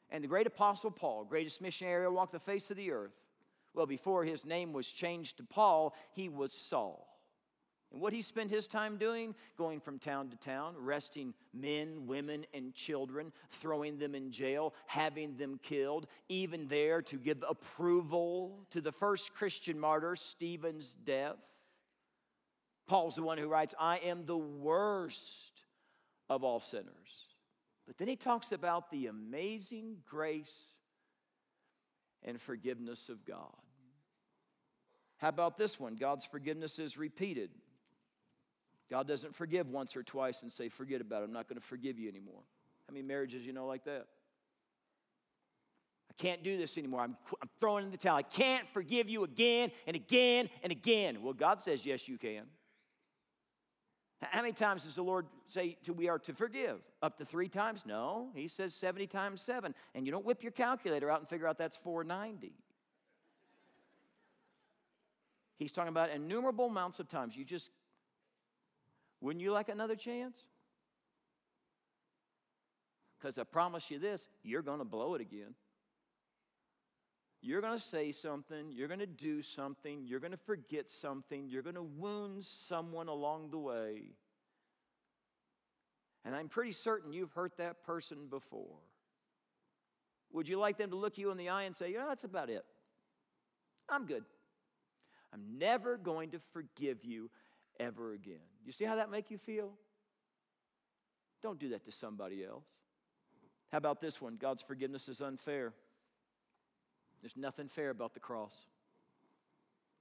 And 0.08 0.24
the 0.24 0.28
great 0.28 0.46
apostle 0.46 0.90
Paul, 0.90 1.24
greatest 1.24 1.60
missionary 1.60 2.04
who 2.04 2.12
walked 2.12 2.32
the 2.32 2.38
face 2.38 2.70
of 2.70 2.76
the 2.76 2.90
earth, 2.90 3.12
well, 3.74 3.86
before 3.86 4.24
his 4.24 4.44
name 4.44 4.72
was 4.72 4.88
changed 4.88 5.36
to 5.36 5.44
Paul, 5.44 5.94
he 6.12 6.28
was 6.28 6.52
Saul. 6.52 7.09
And 7.92 8.00
what 8.00 8.12
he 8.12 8.22
spent 8.22 8.50
his 8.50 8.68
time 8.68 8.98
doing? 8.98 9.34
Going 9.58 9.80
from 9.80 9.98
town 9.98 10.28
to 10.28 10.36
town, 10.36 10.76
arresting 10.80 11.34
men, 11.52 12.06
women, 12.06 12.46
and 12.54 12.72
children, 12.72 13.32
throwing 13.50 13.98
them 13.98 14.14
in 14.14 14.30
jail, 14.30 14.74
having 14.86 15.36
them 15.36 15.58
killed, 15.62 16.06
even 16.28 16.68
there 16.68 17.02
to 17.02 17.16
give 17.16 17.44
approval 17.48 18.66
to 18.70 18.80
the 18.80 18.92
first 18.92 19.34
Christian 19.34 19.78
martyr, 19.78 20.14
Stephen's 20.14 20.94
death. 20.94 21.38
Paul's 22.86 23.16
the 23.16 23.22
one 23.22 23.38
who 23.38 23.48
writes, 23.48 23.74
I 23.78 23.98
am 23.98 24.24
the 24.24 24.38
worst 24.38 25.64
of 26.28 26.44
all 26.44 26.60
sinners. 26.60 27.34
But 27.86 27.98
then 27.98 28.06
he 28.06 28.16
talks 28.16 28.52
about 28.52 28.90
the 28.90 29.08
amazing 29.08 29.96
grace 30.08 30.74
and 32.22 32.40
forgiveness 32.40 33.08
of 33.08 33.24
God. 33.24 33.56
How 35.18 35.28
about 35.28 35.58
this 35.58 35.80
one? 35.80 35.96
God's 35.96 36.24
forgiveness 36.24 36.78
is 36.78 36.96
repeated. 36.96 37.50
God 38.90 39.06
doesn't 39.06 39.34
forgive 39.34 39.68
once 39.68 39.96
or 39.96 40.02
twice 40.02 40.42
and 40.42 40.50
say, 40.50 40.68
forget 40.68 41.00
about 41.00 41.22
it, 41.22 41.26
I'm 41.26 41.32
not 41.32 41.48
going 41.48 41.60
to 41.60 41.66
forgive 41.66 41.98
you 41.98 42.08
anymore. 42.08 42.42
How 42.88 42.92
many 42.92 43.06
marriages 43.06 43.46
you 43.46 43.52
know 43.52 43.66
like 43.66 43.84
that? 43.84 44.06
I 46.10 46.14
can't 46.20 46.42
do 46.42 46.58
this 46.58 46.76
anymore. 46.76 47.02
I'm, 47.02 47.16
I'm 47.40 47.48
throwing 47.60 47.84
in 47.84 47.92
the 47.92 47.96
towel. 47.96 48.16
I 48.16 48.22
can't 48.22 48.66
forgive 48.72 49.08
you 49.08 49.22
again 49.22 49.70
and 49.86 49.94
again 49.94 50.50
and 50.64 50.72
again. 50.72 51.22
Well, 51.22 51.34
God 51.34 51.62
says, 51.62 51.86
yes, 51.86 52.08
you 52.08 52.18
can. 52.18 52.46
How 54.22 54.42
many 54.42 54.52
times 54.52 54.84
does 54.84 54.96
the 54.96 55.02
Lord 55.02 55.26
say 55.48 55.78
to, 55.84 55.92
we 55.92 56.08
are 56.08 56.18
to 56.18 56.34
forgive? 56.34 56.80
Up 57.00 57.16
to 57.18 57.24
three 57.24 57.48
times? 57.48 57.86
No. 57.86 58.30
He 58.34 58.48
says 58.48 58.74
70 58.74 59.06
times 59.06 59.40
seven. 59.40 59.74
And 59.94 60.04
you 60.04 60.12
don't 60.12 60.26
whip 60.26 60.42
your 60.42 60.52
calculator 60.52 61.10
out 61.10 61.20
and 61.20 61.28
figure 61.28 61.46
out 61.46 61.56
that's 61.56 61.76
490. 61.76 62.52
He's 65.58 65.72
talking 65.72 65.90
about 65.90 66.10
innumerable 66.10 66.66
amounts 66.66 67.00
of 67.00 67.08
times. 67.08 67.36
You 67.36 67.44
just, 67.44 67.70
wouldn't 69.20 69.42
you 69.42 69.52
like 69.52 69.68
another 69.68 69.96
chance? 69.96 70.48
Because 73.18 73.36
I 73.38 73.44
promise 73.44 73.90
you 73.90 73.98
this, 73.98 74.28
you're 74.42 74.62
going 74.62 74.78
to 74.78 74.84
blow 74.84 75.14
it 75.14 75.20
again. 75.20 75.54
You're 77.42 77.60
going 77.60 77.76
to 77.76 77.82
say 77.82 78.12
something, 78.12 78.70
you're 78.70 78.88
going 78.88 79.00
to 79.00 79.06
do 79.06 79.40
something, 79.40 80.02
you're 80.04 80.20
going 80.20 80.32
to 80.32 80.38
forget 80.38 80.90
something, 80.90 81.48
you're 81.48 81.62
going 81.62 81.74
to 81.74 81.82
wound 81.82 82.44
someone 82.44 83.08
along 83.08 83.50
the 83.50 83.58
way. 83.58 84.12
And 86.24 86.34
I'm 86.34 86.48
pretty 86.48 86.72
certain 86.72 87.14
you've 87.14 87.32
hurt 87.32 87.56
that 87.56 87.82
person 87.82 88.26
before. 88.28 88.76
Would 90.32 90.48
you 90.48 90.58
like 90.58 90.76
them 90.76 90.90
to 90.90 90.96
look 90.96 91.16
you 91.16 91.30
in 91.30 91.38
the 91.38 91.48
eye 91.48 91.62
and 91.62 91.74
say, 91.74 91.92
Yeah, 91.92 92.04
that's 92.06 92.24
about 92.24 92.50
it? 92.50 92.64
I'm 93.88 94.04
good. 94.04 94.24
I'm 95.32 95.58
never 95.58 95.96
going 95.96 96.30
to 96.30 96.38
forgive 96.52 97.04
you 97.04 97.30
ever 97.78 98.12
again. 98.12 98.49
You 98.64 98.72
see 98.72 98.84
how 98.84 98.96
that 98.96 99.10
make 99.10 99.30
you 99.30 99.38
feel? 99.38 99.72
Don't 101.42 101.58
do 101.58 101.70
that 101.70 101.84
to 101.84 101.92
somebody 101.92 102.44
else. 102.44 102.68
How 103.72 103.78
about 103.78 104.00
this 104.00 104.20
one? 104.20 104.36
God's 104.36 104.62
forgiveness 104.62 105.08
is 105.08 105.20
unfair. 105.20 105.72
There's 107.22 107.36
nothing 107.36 107.68
fair 107.68 107.90
about 107.90 108.14
the 108.14 108.20
cross. 108.20 108.66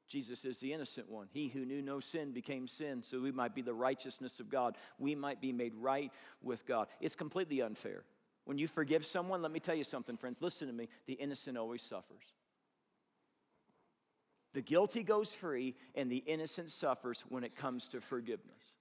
Jesus 0.07 0.43
is 0.43 0.59
the 0.59 0.73
innocent 0.73 1.07
one. 1.07 1.27
He 1.31 1.49
who 1.49 1.65
knew 1.65 1.81
no 1.81 1.99
sin 1.99 2.31
became 2.31 2.67
sin 2.67 3.03
so 3.03 3.21
we 3.21 3.31
might 3.31 3.53
be 3.53 3.61
the 3.61 3.73
righteousness 3.73 4.39
of 4.39 4.49
God. 4.49 4.75
We 4.97 5.13
might 5.13 5.39
be 5.39 5.53
made 5.53 5.75
right 5.75 6.11
with 6.41 6.65
God. 6.65 6.87
It's 6.99 7.15
completely 7.15 7.61
unfair. 7.61 8.03
When 8.45 8.57
you 8.57 8.67
forgive 8.67 9.05
someone, 9.05 9.43
let 9.43 9.51
me 9.51 9.59
tell 9.59 9.75
you 9.75 9.83
something, 9.83 10.17
friends. 10.17 10.41
Listen 10.41 10.67
to 10.67 10.73
me. 10.73 10.89
The 11.05 11.13
innocent 11.13 11.57
always 11.57 11.83
suffers. 11.83 12.33
The 14.53 14.61
guilty 14.61 15.03
goes 15.03 15.33
free, 15.33 15.75
and 15.95 16.11
the 16.11 16.17
innocent 16.17 16.69
suffers 16.71 17.23
when 17.29 17.43
it 17.43 17.55
comes 17.55 17.87
to 17.89 18.01
forgiveness. 18.01 18.73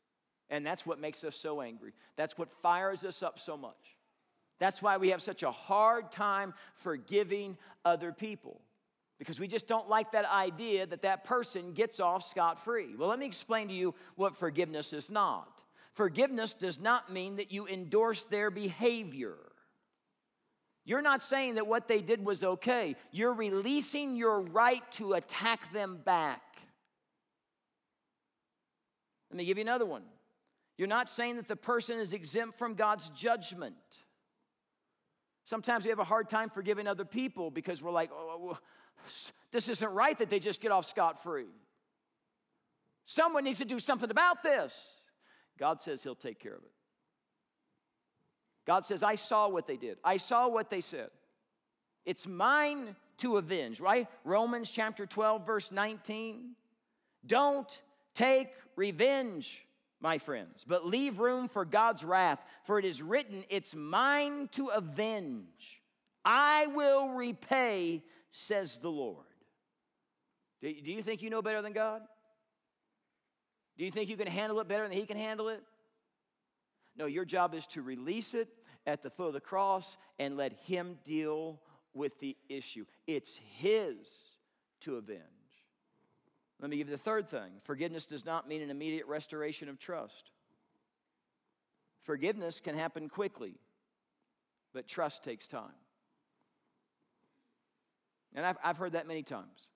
And 0.50 0.64
that's 0.64 0.86
what 0.86 0.98
makes 0.98 1.24
us 1.24 1.36
so 1.36 1.60
angry. 1.60 1.92
That's 2.16 2.38
what 2.38 2.50
fires 2.62 3.04
us 3.04 3.22
up 3.22 3.38
so 3.38 3.56
much. 3.56 3.96
That's 4.58 4.82
why 4.82 4.96
we 4.96 5.10
have 5.10 5.22
such 5.22 5.42
a 5.42 5.50
hard 5.50 6.10
time 6.10 6.54
forgiving 6.72 7.58
other 7.84 8.12
people 8.12 8.60
because 9.18 9.40
we 9.40 9.48
just 9.48 9.66
don't 9.66 9.88
like 9.88 10.12
that 10.12 10.24
idea 10.30 10.86
that 10.86 11.02
that 11.02 11.24
person 11.24 11.72
gets 11.72 12.00
off 12.00 12.24
scot 12.24 12.58
free. 12.58 12.94
Well, 12.96 13.08
let 13.08 13.18
me 13.18 13.26
explain 13.26 13.68
to 13.68 13.74
you 13.74 13.94
what 14.14 14.36
forgiveness 14.36 14.92
is 14.92 15.10
not. 15.10 15.62
Forgiveness 15.94 16.54
does 16.54 16.80
not 16.80 17.12
mean 17.12 17.36
that 17.36 17.50
you 17.50 17.66
endorse 17.66 18.24
their 18.24 18.50
behavior. 18.50 19.36
You're 20.88 21.02
not 21.02 21.22
saying 21.22 21.56
that 21.56 21.66
what 21.66 21.86
they 21.86 22.00
did 22.00 22.24
was 22.24 22.42
okay. 22.42 22.96
You're 23.12 23.34
releasing 23.34 24.16
your 24.16 24.40
right 24.40 24.82
to 24.92 25.12
attack 25.12 25.70
them 25.70 26.00
back. 26.02 26.40
Let 29.30 29.36
me 29.36 29.44
give 29.44 29.58
you 29.58 29.64
another 29.64 29.84
one. 29.84 30.04
You're 30.78 30.88
not 30.88 31.10
saying 31.10 31.36
that 31.36 31.46
the 31.46 31.56
person 31.56 31.98
is 31.98 32.14
exempt 32.14 32.58
from 32.58 32.72
God's 32.72 33.10
judgment. 33.10 33.74
Sometimes 35.44 35.84
we 35.84 35.90
have 35.90 35.98
a 35.98 36.04
hard 36.04 36.26
time 36.26 36.48
forgiving 36.48 36.86
other 36.86 37.04
people 37.04 37.50
because 37.50 37.82
we're 37.82 37.90
like, 37.90 38.08
oh, 38.10 38.56
this 39.52 39.68
isn't 39.68 39.92
right 39.92 40.16
that 40.16 40.30
they 40.30 40.40
just 40.40 40.62
get 40.62 40.72
off 40.72 40.86
scot 40.86 41.22
free. 41.22 41.52
Someone 43.04 43.44
needs 43.44 43.58
to 43.58 43.66
do 43.66 43.78
something 43.78 44.10
about 44.10 44.42
this. 44.42 44.94
God 45.58 45.82
says 45.82 46.02
He'll 46.02 46.14
take 46.14 46.38
care 46.38 46.54
of 46.54 46.62
it. 46.62 46.72
God 48.68 48.84
says, 48.84 49.02
I 49.02 49.14
saw 49.14 49.48
what 49.48 49.66
they 49.66 49.78
did, 49.78 49.96
I 50.04 50.18
saw 50.18 50.46
what 50.46 50.68
they 50.68 50.82
said. 50.82 51.08
It's 52.04 52.26
mine 52.26 52.94
to 53.18 53.38
avenge, 53.38 53.80
right? 53.80 54.06
Romans 54.24 54.70
chapter 54.70 55.06
12, 55.06 55.46
verse 55.46 55.72
19. 55.72 56.50
Don't 57.26 57.82
take 58.14 58.50
revenge 58.76 59.66
my 60.00 60.18
friends, 60.18 60.66
but 60.68 60.86
leave 60.86 61.18
room 61.18 61.48
for 61.48 61.64
God's 61.64 62.04
wrath, 62.04 62.44
for 62.64 62.78
it 62.78 62.84
is 62.84 63.02
written, 63.02 63.42
It's 63.48 63.74
mine 63.74 64.48
to 64.52 64.68
avenge. 64.68 65.82
I 66.22 66.66
will 66.66 67.08
repay, 67.08 68.02
says 68.30 68.78
the 68.78 68.90
Lord. 68.90 69.24
Do 70.60 70.68
you 70.68 71.00
think 71.00 71.22
you 71.22 71.30
know 71.30 71.40
better 71.40 71.62
than 71.62 71.72
God? 71.72 72.02
Do 73.78 73.84
you 73.84 73.90
think 73.90 74.10
you 74.10 74.16
can 74.18 74.26
handle 74.26 74.60
it 74.60 74.68
better 74.68 74.82
than 74.82 74.92
He 74.92 75.06
can 75.06 75.16
handle 75.16 75.48
it? 75.48 75.62
No, 76.96 77.06
your 77.06 77.24
job 77.24 77.54
is 77.54 77.66
to 77.68 77.80
release 77.80 78.34
it 78.34 78.48
at 78.88 79.02
the 79.02 79.10
foot 79.10 79.28
of 79.28 79.32
the 79.34 79.40
cross 79.40 79.98
and 80.18 80.36
let 80.36 80.54
Him 80.64 80.98
deal 81.04 81.60
with 81.92 82.18
the 82.20 82.36
issue. 82.48 82.86
It's 83.06 83.36
His 83.36 84.34
to 84.80 84.96
avenge. 84.96 85.20
Let 86.58 86.70
me 86.70 86.78
give 86.78 86.88
you 86.88 86.96
the 86.96 87.02
third 87.02 87.28
thing 87.28 87.52
forgiveness 87.62 88.06
does 88.06 88.24
not 88.24 88.48
mean 88.48 88.62
an 88.62 88.70
immediate 88.70 89.06
restoration 89.06 89.68
of 89.68 89.78
trust. 89.78 90.30
Forgiveness 92.00 92.60
can 92.60 92.74
happen 92.74 93.10
quickly, 93.10 93.56
but 94.72 94.88
trust 94.88 95.22
takes 95.22 95.46
time. 95.46 95.76
And 98.34 98.46
I've, 98.46 98.56
I've 98.64 98.76
heard 98.78 98.92
that 98.92 99.06
many 99.06 99.22
times. 99.22 99.68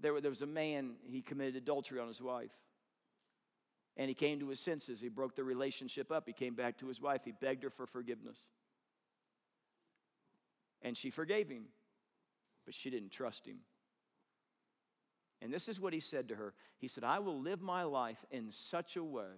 There, 0.00 0.18
there 0.20 0.30
was 0.30 0.42
a 0.42 0.46
man, 0.46 0.94
he 1.04 1.20
committed 1.20 1.56
adultery 1.56 2.00
on 2.00 2.08
his 2.08 2.22
wife. 2.22 2.52
And 3.96 4.08
he 4.08 4.14
came 4.14 4.40
to 4.40 4.48
his 4.48 4.60
senses. 4.60 5.00
He 5.00 5.08
broke 5.08 5.34
the 5.34 5.44
relationship 5.44 6.12
up. 6.12 6.24
He 6.26 6.32
came 6.32 6.54
back 6.54 6.78
to 6.78 6.88
his 6.88 7.00
wife. 7.00 7.22
He 7.24 7.32
begged 7.32 7.62
her 7.62 7.70
for 7.70 7.86
forgiveness. 7.86 8.40
And 10.82 10.96
she 10.96 11.10
forgave 11.10 11.48
him, 11.48 11.64
but 12.64 12.74
she 12.74 12.90
didn't 12.90 13.10
trust 13.10 13.46
him. 13.46 13.58
And 15.42 15.52
this 15.52 15.68
is 15.68 15.80
what 15.80 15.92
he 15.92 16.00
said 16.00 16.28
to 16.28 16.34
her 16.36 16.54
He 16.78 16.88
said, 16.88 17.04
I 17.04 17.18
will 17.18 17.40
live 17.40 17.62
my 17.62 17.82
life 17.84 18.24
in 18.30 18.50
such 18.50 18.96
a 18.96 19.04
way 19.04 19.34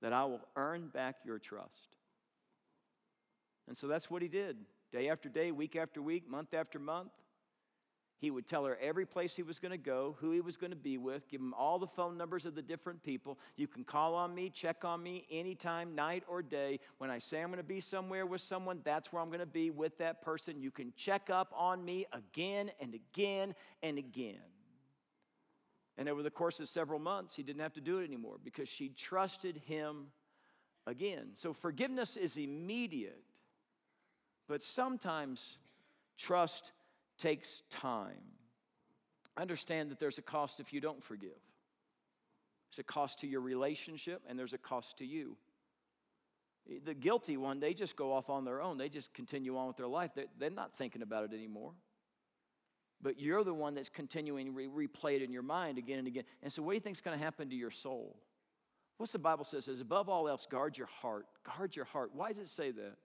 that 0.00 0.12
I 0.12 0.24
will 0.24 0.40
earn 0.56 0.88
back 0.88 1.16
your 1.24 1.38
trust. 1.38 1.88
And 3.66 3.76
so 3.76 3.86
that's 3.86 4.10
what 4.10 4.22
he 4.22 4.28
did. 4.28 4.56
Day 4.92 5.08
after 5.08 5.28
day, 5.28 5.52
week 5.52 5.76
after 5.76 6.02
week, 6.02 6.28
month 6.28 6.54
after 6.54 6.78
month. 6.78 7.12
He 8.20 8.30
would 8.30 8.46
tell 8.46 8.66
her 8.66 8.76
every 8.82 9.06
place 9.06 9.34
he 9.34 9.42
was 9.42 9.58
going 9.58 9.72
to 9.72 9.78
go, 9.78 10.14
who 10.20 10.32
he 10.32 10.42
was 10.42 10.58
going 10.58 10.72
to 10.72 10.76
be 10.76 10.98
with, 10.98 11.26
give 11.30 11.40
him 11.40 11.54
all 11.54 11.78
the 11.78 11.86
phone 11.86 12.18
numbers 12.18 12.44
of 12.44 12.54
the 12.54 12.60
different 12.60 13.02
people. 13.02 13.38
You 13.56 13.66
can 13.66 13.82
call 13.82 14.14
on 14.14 14.34
me, 14.34 14.50
check 14.50 14.84
on 14.84 15.02
me 15.02 15.26
anytime, 15.30 15.94
night 15.94 16.24
or 16.28 16.42
day. 16.42 16.80
When 16.98 17.10
I 17.10 17.18
say 17.18 17.40
I'm 17.40 17.48
going 17.48 17.56
to 17.56 17.64
be 17.64 17.80
somewhere 17.80 18.26
with 18.26 18.42
someone, 18.42 18.80
that's 18.84 19.10
where 19.10 19.22
I'm 19.22 19.28
going 19.28 19.40
to 19.40 19.46
be 19.46 19.70
with 19.70 19.96
that 19.98 20.20
person. 20.20 20.60
You 20.60 20.70
can 20.70 20.92
check 20.96 21.30
up 21.30 21.50
on 21.56 21.82
me 21.82 22.04
again 22.12 22.70
and 22.78 22.92
again 22.94 23.54
and 23.82 23.96
again. 23.96 24.36
And 25.96 26.06
over 26.06 26.22
the 26.22 26.30
course 26.30 26.60
of 26.60 26.68
several 26.68 26.98
months, 26.98 27.34
he 27.34 27.42
didn't 27.42 27.62
have 27.62 27.72
to 27.74 27.80
do 27.80 28.00
it 28.00 28.04
anymore 28.04 28.36
because 28.44 28.68
she 28.68 28.90
trusted 28.90 29.62
him 29.66 30.08
again. 30.86 31.28
So 31.36 31.54
forgiveness 31.54 32.18
is 32.18 32.36
immediate, 32.36 33.24
but 34.46 34.62
sometimes 34.62 35.56
trust 36.18 36.72
takes 37.20 37.62
time. 37.70 38.22
Understand 39.36 39.90
that 39.90 39.98
there's 39.98 40.18
a 40.18 40.22
cost 40.22 40.60
if 40.60 40.72
you 40.72 40.80
don't 40.80 41.02
forgive. 41.02 41.30
It's 42.70 42.78
a 42.78 42.84
cost 42.84 43.20
to 43.20 43.26
your 43.26 43.40
relationship, 43.40 44.22
and 44.28 44.38
there's 44.38 44.52
a 44.52 44.58
cost 44.58 44.98
to 44.98 45.06
you. 45.06 45.36
The 46.84 46.94
guilty 46.94 47.36
one, 47.36 47.58
they 47.58 47.74
just 47.74 47.96
go 47.96 48.12
off 48.12 48.30
on 48.30 48.44
their 48.44 48.60
own. 48.60 48.78
They 48.78 48.88
just 48.88 49.12
continue 49.14 49.56
on 49.56 49.66
with 49.66 49.76
their 49.76 49.88
life. 49.88 50.12
They're 50.38 50.50
not 50.50 50.76
thinking 50.76 51.02
about 51.02 51.24
it 51.24 51.32
anymore 51.32 51.72
but 53.02 53.18
you're 53.18 53.44
the 53.44 53.54
one 53.54 53.74
that's 53.74 53.88
continuing 53.88 54.46
to 54.46 54.52
re- 54.52 54.88
replay 54.88 55.16
it 55.16 55.22
in 55.22 55.32
your 55.32 55.42
mind 55.42 55.78
again 55.78 55.98
and 55.98 56.06
again. 56.06 56.24
And 56.42 56.52
so, 56.52 56.62
what 56.62 56.72
do 56.72 56.74
you 56.74 56.80
think 56.80 56.96
is 56.96 57.00
going 57.00 57.18
to 57.18 57.24
happen 57.24 57.48
to 57.50 57.56
your 57.56 57.70
soul? 57.70 58.16
What's 58.98 59.12
the 59.12 59.18
Bible 59.18 59.44
says 59.44 59.68
is 59.68 59.80
above 59.80 60.08
all 60.08 60.28
else, 60.28 60.46
guard 60.46 60.76
your 60.76 60.88
heart. 60.88 61.26
Guard 61.56 61.74
your 61.76 61.86
heart. 61.86 62.10
Why 62.14 62.28
does 62.28 62.38
it 62.38 62.48
say 62.48 62.70
that? 62.70 62.96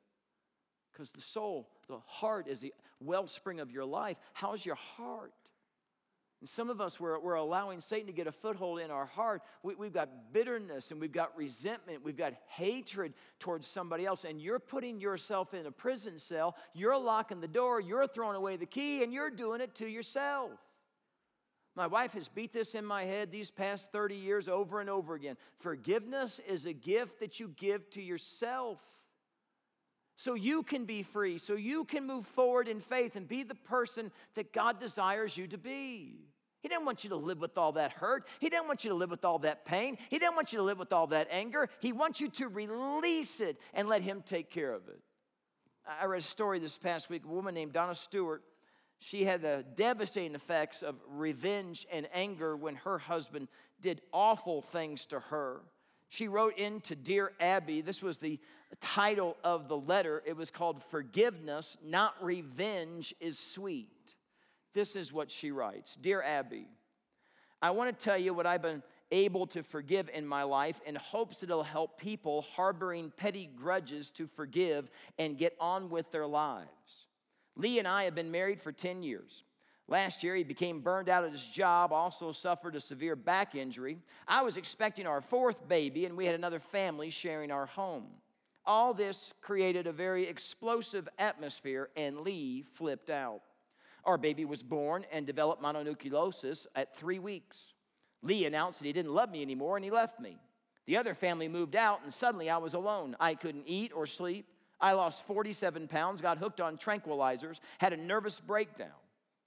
Because 0.95 1.11
the 1.11 1.21
soul, 1.21 1.67
the 1.89 1.99
heart 2.05 2.47
is 2.47 2.61
the 2.61 2.73
wellspring 3.01 3.59
of 3.59 3.69
your 3.69 3.83
life. 3.83 4.15
How's 4.33 4.65
your 4.65 4.75
heart? 4.75 5.33
And 6.39 6.47
some 6.47 6.69
of 6.69 6.79
us, 6.79 7.01
we're, 7.01 7.19
we're 7.19 7.33
allowing 7.33 7.81
Satan 7.81 8.07
to 8.07 8.13
get 8.13 8.27
a 8.27 8.31
foothold 8.31 8.79
in 8.79 8.91
our 8.91 9.05
heart. 9.05 9.41
We, 9.61 9.75
we've 9.75 9.91
got 9.91 10.31
bitterness 10.31 10.91
and 10.91 11.01
we've 11.01 11.11
got 11.11 11.35
resentment, 11.35 12.03
we've 12.03 12.15
got 12.15 12.33
hatred 12.47 13.13
towards 13.39 13.67
somebody 13.67 14.05
else, 14.05 14.23
and 14.23 14.41
you're 14.41 14.59
putting 14.59 15.01
yourself 15.01 15.53
in 15.53 15.65
a 15.65 15.71
prison 15.71 16.17
cell. 16.17 16.55
You're 16.73 16.97
locking 16.97 17.41
the 17.41 17.47
door, 17.47 17.81
you're 17.81 18.07
throwing 18.07 18.37
away 18.37 18.55
the 18.55 18.65
key, 18.65 19.03
and 19.03 19.11
you're 19.11 19.29
doing 19.29 19.59
it 19.59 19.75
to 19.75 19.87
yourself. 19.87 20.51
My 21.75 21.87
wife 21.87 22.13
has 22.13 22.29
beat 22.29 22.53
this 22.53 22.73
in 22.73 22.85
my 22.85 23.03
head 23.03 23.31
these 23.31 23.51
past 23.51 23.91
30 23.91 24.15
years 24.15 24.47
over 24.47 24.79
and 24.79 24.89
over 24.89 25.13
again. 25.13 25.35
Forgiveness 25.57 26.39
is 26.47 26.65
a 26.65 26.73
gift 26.73 27.19
that 27.19 27.41
you 27.41 27.49
give 27.57 27.89
to 27.89 28.01
yourself 28.01 28.81
so 30.15 30.33
you 30.33 30.63
can 30.63 30.85
be 30.85 31.03
free, 31.03 31.37
so 31.37 31.55
you 31.55 31.83
can 31.83 32.07
move 32.07 32.25
forward 32.25 32.67
in 32.67 32.79
faith 32.79 33.15
and 33.15 33.27
be 33.27 33.43
the 33.43 33.55
person 33.55 34.11
that 34.35 34.53
God 34.53 34.79
desires 34.79 35.37
you 35.37 35.47
to 35.47 35.57
be. 35.57 36.15
He 36.61 36.69
didn't 36.69 36.85
want 36.85 37.03
you 37.03 37.11
to 37.11 37.15
live 37.15 37.39
with 37.39 37.57
all 37.57 37.73
that 37.73 37.91
hurt. 37.91 38.27
He 38.39 38.49
didn't 38.49 38.67
want 38.67 38.83
you 38.83 38.89
to 38.89 38.95
live 38.95 39.11
with 39.11 39.23
all 39.23 39.37
that 39.39 39.65
pain. 39.65 39.97
He 40.09 40.17
didn't 40.17 40.35
want 40.35 40.51
you 40.51 40.57
to 40.57 40.63
live 40.63 40.79
with 40.79 40.93
all 40.93 41.07
that 41.07 41.27
anger. 41.29 41.69
He 41.79 41.93
wants 41.93 42.19
you 42.19 42.29
to 42.29 42.47
release 42.47 43.39
it 43.39 43.59
and 43.73 43.87
let 43.87 44.01
Him 44.01 44.23
take 44.25 44.49
care 44.49 44.73
of 44.73 44.87
it. 44.87 44.99
I 46.01 46.05
read 46.05 46.21
a 46.21 46.23
story 46.23 46.57
this 46.57 46.77
past 46.77 47.09
week. 47.09 47.23
A 47.23 47.27
woman 47.27 47.53
named 47.53 47.73
Donna 47.73 47.93
Stewart. 47.93 48.41
She 48.97 49.25
had 49.25 49.43
the 49.43 49.63
devastating 49.75 50.33
effects 50.33 50.81
of 50.81 50.95
revenge 51.07 51.85
and 51.91 52.07
anger 52.13 52.55
when 52.55 52.75
her 52.77 52.97
husband 52.97 53.49
did 53.81 54.01
awful 54.11 54.63
things 54.63 55.05
to 55.07 55.19
her. 55.19 55.61
She 56.09 56.27
wrote 56.27 56.57
into 56.57 56.95
Dear 56.95 57.33
Abby, 57.39 57.81
this 57.81 58.01
was 58.01 58.17
the 58.17 58.39
title 58.75 59.37
of 59.43 59.67
the 59.67 59.77
letter. 59.77 60.21
It 60.25 60.37
was 60.37 60.51
called 60.51 60.81
Forgiveness, 60.81 61.77
Not 61.83 62.15
Revenge 62.21 63.13
is 63.19 63.37
Sweet. 63.37 64.15
This 64.73 64.95
is 64.95 65.13
what 65.13 65.31
she 65.31 65.51
writes 65.51 65.95
Dear 65.95 66.21
Abby, 66.21 66.67
I 67.61 67.71
want 67.71 67.97
to 67.97 68.03
tell 68.03 68.17
you 68.17 68.33
what 68.33 68.45
I've 68.45 68.61
been 68.61 68.83
able 69.11 69.47
to 69.47 69.63
forgive 69.63 70.09
in 70.13 70.27
my 70.27 70.43
life 70.43 70.81
in 70.85 70.95
hopes 70.95 71.43
it'll 71.43 71.63
help 71.63 71.99
people 71.99 72.41
harboring 72.55 73.11
petty 73.15 73.49
grudges 73.55 74.11
to 74.11 74.27
forgive 74.27 74.89
and 75.17 75.37
get 75.37 75.55
on 75.59 75.89
with 75.89 76.11
their 76.11 76.25
lives. 76.25 77.07
Lee 77.55 77.79
and 77.79 77.87
I 77.87 78.03
have 78.03 78.15
been 78.15 78.31
married 78.31 78.59
for 78.59 78.71
10 78.71 79.03
years. 79.03 79.43
Last 79.87 80.23
year, 80.23 80.35
he 80.35 80.43
became 80.43 80.79
burned 80.79 81.09
out 81.09 81.23
at 81.23 81.31
his 81.31 81.45
job, 81.45 81.93
also 81.93 82.31
suffered 82.31 82.75
a 82.75 82.79
severe 82.79 83.15
back 83.15 83.53
injury. 83.53 83.99
I 84.27 84.41
was 84.41 84.57
expecting 84.57 85.05
our 85.05 85.21
fourth 85.21 85.67
baby, 85.67 86.05
and 86.05 86.17
we 86.17 86.25
had 86.25 86.33
another 86.33 86.59
family 86.59 87.11
sharing 87.11 87.51
our 87.51 87.67
home. 87.67 88.07
All 88.67 88.93
this 88.93 89.33
created 89.41 89.85
a 89.85 89.91
very 89.91 90.27
explosive 90.27 91.07
atmosphere, 91.19 91.89
and 91.95 92.21
Lee 92.21 92.63
flipped 92.63 93.09
out. 93.09 93.41
Our 94.03 94.17
baby 94.17 94.45
was 94.45 94.63
born 94.63 95.05
and 95.11 95.25
developed 95.25 95.61
mononucleosis 95.61 96.67
at 96.75 96.95
three 96.95 97.19
weeks. 97.19 97.73
Lee 98.21 98.45
announced 98.45 98.79
that 98.79 98.85
he 98.87 98.93
didn't 98.93 99.13
love 99.13 99.31
me 99.31 99.41
anymore 99.41 99.77
and 99.77 99.83
he 99.83 99.91
left 99.91 100.19
me. 100.19 100.37
The 100.85 100.97
other 100.97 101.15
family 101.15 101.47
moved 101.47 101.75
out, 101.75 102.03
and 102.03 102.13
suddenly 102.13 102.49
I 102.49 102.57
was 102.57 102.75
alone. 102.75 103.15
I 103.19 103.33
couldn't 103.33 103.67
eat 103.67 103.91
or 103.95 104.05
sleep. 104.05 104.47
I 104.79 104.93
lost 104.93 105.25
47 105.25 105.87
pounds, 105.87 106.21
got 106.21 106.37
hooked 106.37 106.61
on 106.61 106.77
tranquilizers, 106.77 107.59
had 107.79 107.93
a 107.93 107.97
nervous 107.97 108.39
breakdown. 108.39 108.89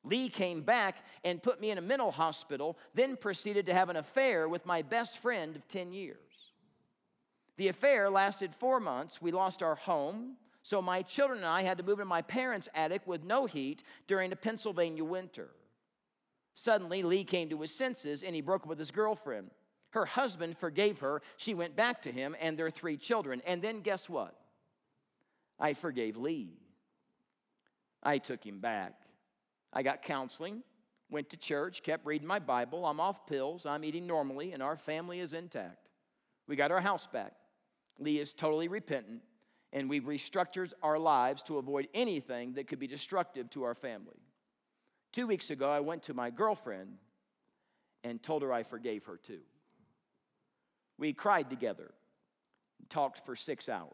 Lee 0.05 0.29
came 0.29 0.63
back 0.63 1.05
and 1.25 1.43
put 1.43 1.61
me 1.61 1.71
in 1.71 1.79
a 1.79 1.83
mental 1.83 2.11
hospital, 2.11 2.79
then 2.95 3.17
proceeded 3.17 3.67
to 3.67 3.75
have 3.75 3.89
an 3.89 3.97
affair 3.97 4.49
with 4.49 4.65
my 4.65 4.83
best 4.83 5.19
friend 5.19 5.55
of 5.55 5.69
10 5.69 5.93
years. 5.93 6.19
The 7.59 7.69
affair 7.69 8.09
lasted 8.09 8.55
four 8.55 8.79
months. 8.79 9.21
We 9.21 9.33
lost 9.33 9.65
our 9.65 9.75
home, 9.75 10.37
so 10.63 10.81
my 10.81 11.03
children 11.03 11.41
and 11.41 11.47
I 11.47 11.63
had 11.63 11.77
to 11.79 11.85
move 11.85 11.99
in 11.99 12.07
my 12.07 12.23
parents' 12.23 12.69
attic 12.73 13.05
with 13.05 13.25
no 13.25 13.47
heat 13.47 13.83
during 14.07 14.31
the 14.31 14.37
Pennsylvania 14.37 15.05
winter. 15.05 15.51
Suddenly, 16.55 17.03
Lee 17.03 17.25
came 17.25 17.49
to 17.51 17.61
his 17.61 17.75
senses 17.75 18.23
and 18.23 18.35
he 18.35 18.41
broke 18.41 18.63
up 18.63 18.69
with 18.69 18.79
his 18.79 18.93
girlfriend. 18.93 19.51
Her 19.91 20.05
husband 20.05 20.57
forgave 20.57 21.01
her. 21.01 21.21
She 21.37 21.53
went 21.53 21.75
back 21.75 22.03
to 22.03 22.13
him 22.13 22.37
and 22.41 22.57
their 22.57 22.71
three 22.71 22.97
children. 22.97 23.43
And 23.45 23.61
then 23.61 23.81
guess 23.81 24.09
what? 24.09 24.37
I 25.59 25.73
forgave 25.73 26.17
Lee. 26.17 26.59
I 28.05 28.19
took 28.19 28.45
him 28.47 28.61
back. 28.61 28.95
I 29.73 29.83
got 29.83 30.03
counseling, 30.03 30.63
went 31.11 31.31
to 31.31 31.37
church, 31.37 31.83
kept 31.83 32.07
reading 32.07 32.29
my 32.29 32.39
Bible. 32.39 32.87
I'm 32.87 33.01
off 33.01 33.27
pills, 33.27 33.67
I'm 33.67 33.85
eating 33.85 34.07
normally, 34.07 34.53
and 34.53 34.63
our 34.63 34.77
family 34.77 35.19
is 35.19 35.35
intact. 35.35 35.91
We 36.47 36.55
got 36.55 36.71
our 36.71 36.81
house 36.81 37.09
back. 37.09 37.33
Lee 37.99 38.19
is 38.19 38.33
totally 38.33 38.69
repentant 38.69 39.23
and 39.73 39.89
we've 39.89 40.07
restructured 40.07 40.73
our 40.83 40.99
lives 40.99 41.43
to 41.45 41.59
avoid 41.59 41.89
anything 41.93 42.55
that 42.55 42.69
could 42.69 42.79
be 42.79 42.87
destructive 42.87 43.51
to 43.51 43.65
our 43.65 43.75
family. 43.75 44.17
Two 45.13 45.27
weeks 45.27 45.51
ago, 45.51 45.71
I 45.71 45.81
went 45.81 46.05
to 46.05 46.15
my 46.15 46.31
girlfriend 46.31 46.97
and 48.05 48.23
told 48.23 48.43
her 48.43 48.53
I 48.53 48.63
forgave 48.63 49.05
her 49.05 49.17
too. 49.17 49.41
We 50.97 51.13
cried 51.13 51.51
together 51.51 51.93
and 52.79 52.89
talked 52.89 53.25
for 53.25 53.37
six 53.37 53.69
hours. 53.69 53.93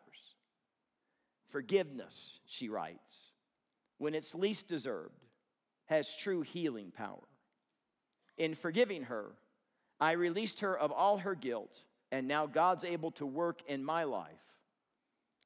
Forgiveness, 1.48 2.40
she 2.46 2.68
writes, 2.68 3.30
when 3.98 4.14
it's 4.14 4.34
least 4.34 4.68
deserved, 4.68 5.24
has 5.86 6.16
true 6.16 6.42
healing 6.42 6.90
power. 6.90 7.28
In 8.36 8.54
forgiving 8.54 9.04
her, 9.04 9.32
I 10.00 10.12
released 10.12 10.60
her 10.60 10.76
of 10.76 10.90
all 10.90 11.18
her 11.18 11.34
guilt, 11.34 11.84
and 12.14 12.28
now 12.28 12.46
God's 12.46 12.84
able 12.84 13.10
to 13.12 13.26
work 13.26 13.62
in 13.66 13.84
my 13.84 14.04
life 14.04 14.44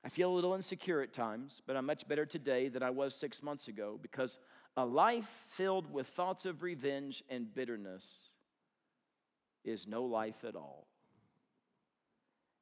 I 0.04 0.10
feel 0.10 0.30
a 0.30 0.36
little 0.36 0.54
insecure 0.54 1.02
at 1.02 1.12
times, 1.12 1.60
but 1.66 1.76
I'm 1.76 1.86
much 1.86 2.06
better 2.06 2.24
today 2.24 2.68
than 2.68 2.82
I 2.82 2.90
was 2.90 3.14
six 3.14 3.42
months 3.42 3.68
ago 3.68 3.98
because 4.00 4.38
A 4.76 4.84
life 4.84 5.26
filled 5.48 5.92
with 5.92 6.06
thoughts 6.06 6.46
of 6.46 6.62
revenge 6.62 7.22
and 7.28 7.52
bitterness 7.52 8.32
is 9.64 9.88
no 9.88 10.04
life 10.04 10.44
at 10.44 10.54
all. 10.54 10.86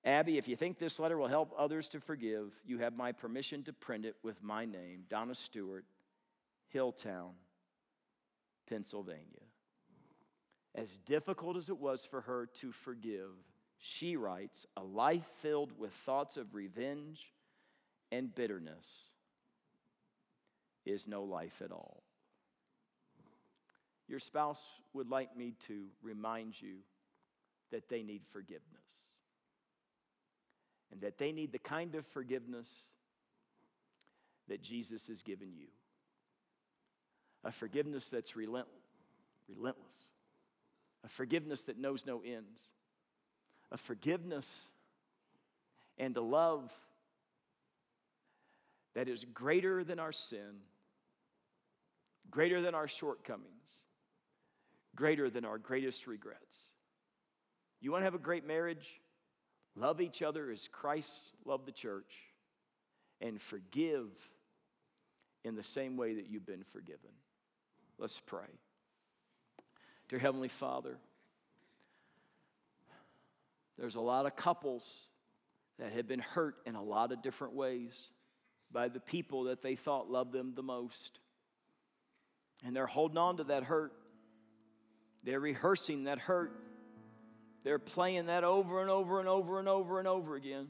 Abby, 0.02 0.38
if 0.38 0.48
you 0.48 0.56
think 0.56 0.78
this 0.78 0.98
letter 0.98 1.18
will 1.18 1.28
help 1.28 1.52
others 1.58 1.88
to 1.88 2.00
forgive, 2.00 2.52
you 2.64 2.78
have 2.78 2.96
my 2.96 3.12
permission 3.12 3.62
to 3.64 3.72
print 3.72 4.06
it 4.06 4.16
with 4.22 4.42
my 4.42 4.64
name, 4.64 5.04
Donna 5.10 5.34
Stewart, 5.34 5.84
Hilltown, 6.74 7.32
Pennsylvania. 8.68 9.46
As 10.74 10.96
difficult 10.96 11.56
as 11.56 11.68
it 11.68 11.78
was 11.78 12.06
for 12.06 12.22
her 12.22 12.46
to 12.54 12.72
forgive, 12.72 13.30
she 13.78 14.16
writes, 14.16 14.66
a 14.76 14.82
life 14.82 15.26
filled 15.36 15.78
with 15.78 15.92
thoughts 15.92 16.36
of 16.36 16.54
revenge 16.54 17.32
and 18.10 18.34
bitterness 18.34 19.06
is 20.84 21.08
no 21.08 21.24
life 21.24 21.60
at 21.62 21.72
all. 21.72 22.02
Your 24.08 24.18
spouse 24.18 24.64
would 24.92 25.10
like 25.10 25.36
me 25.36 25.54
to 25.60 25.86
remind 26.02 26.60
you 26.60 26.76
that 27.72 27.88
they 27.88 28.02
need 28.02 28.24
forgiveness 28.24 28.62
and 30.92 31.00
that 31.00 31.18
they 31.18 31.32
need 31.32 31.52
the 31.52 31.58
kind 31.58 31.94
of 31.96 32.06
forgiveness 32.06 32.72
that 34.48 34.62
Jesus 34.62 35.08
has 35.08 35.22
given 35.22 35.52
you. 35.56 35.66
A 37.42 37.50
forgiveness 37.50 38.08
that's 38.08 38.36
relent- 38.36 38.68
relentless, 39.48 40.10
a 41.04 41.08
forgiveness 41.08 41.64
that 41.64 41.78
knows 41.78 42.06
no 42.06 42.22
ends, 42.24 42.72
a 43.72 43.76
forgiveness 43.76 44.70
and 45.98 46.16
a 46.16 46.20
love 46.20 46.72
that 48.94 49.08
is 49.08 49.24
greater 49.24 49.84
than 49.84 49.98
our 49.98 50.12
sin, 50.12 50.60
greater 52.30 52.60
than 52.60 52.74
our 52.74 52.88
shortcomings, 52.88 53.86
greater 54.94 55.28
than 55.28 55.44
our 55.44 55.58
greatest 55.58 56.06
regrets. 56.06 56.72
You 57.80 57.90
want 57.92 58.00
to 58.00 58.06
have 58.06 58.14
a 58.14 58.18
great 58.18 58.46
marriage? 58.46 59.00
Love 59.74 60.00
each 60.00 60.22
other 60.22 60.50
as 60.50 60.68
Christ 60.68 61.20
loved 61.44 61.66
the 61.66 61.72
church 61.72 62.14
and 63.20 63.40
forgive 63.40 64.08
in 65.44 65.54
the 65.54 65.62
same 65.62 65.96
way 65.96 66.14
that 66.14 66.28
you've 66.28 66.46
been 66.46 66.64
forgiven. 66.64 67.10
Let's 67.98 68.18
pray. 68.18 68.48
Dear 70.08 70.18
Heavenly 70.18 70.48
Father, 70.48 70.98
there's 73.78 73.94
a 73.94 74.00
lot 74.00 74.26
of 74.26 74.36
couples 74.36 75.06
that 75.78 75.92
have 75.92 76.08
been 76.08 76.20
hurt 76.20 76.56
in 76.64 76.74
a 76.74 76.82
lot 76.82 77.12
of 77.12 77.22
different 77.22 77.54
ways 77.54 78.12
by 78.72 78.88
the 78.88 79.00
people 79.00 79.44
that 79.44 79.62
they 79.62 79.76
thought 79.76 80.10
loved 80.10 80.32
them 80.32 80.54
the 80.54 80.62
most. 80.62 81.20
And 82.64 82.74
they're 82.74 82.86
holding 82.86 83.18
on 83.18 83.36
to 83.36 83.44
that 83.44 83.64
hurt. 83.64 83.92
They're 85.22 85.40
rehearsing 85.40 86.04
that 86.04 86.18
hurt. 86.18 86.52
They're 87.64 87.78
playing 87.78 88.26
that 88.26 88.44
over 88.44 88.80
and 88.80 88.90
over 88.90 89.18
and 89.18 89.28
over 89.28 89.58
and 89.58 89.68
over 89.68 89.98
and 89.98 90.08
over 90.08 90.36
again. 90.36 90.68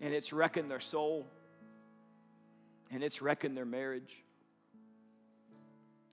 And 0.00 0.12
it's 0.12 0.32
wrecking 0.32 0.68
their 0.68 0.80
soul. 0.80 1.26
And 2.90 3.02
it's 3.02 3.22
wrecking 3.22 3.54
their 3.54 3.64
marriage. 3.64 4.12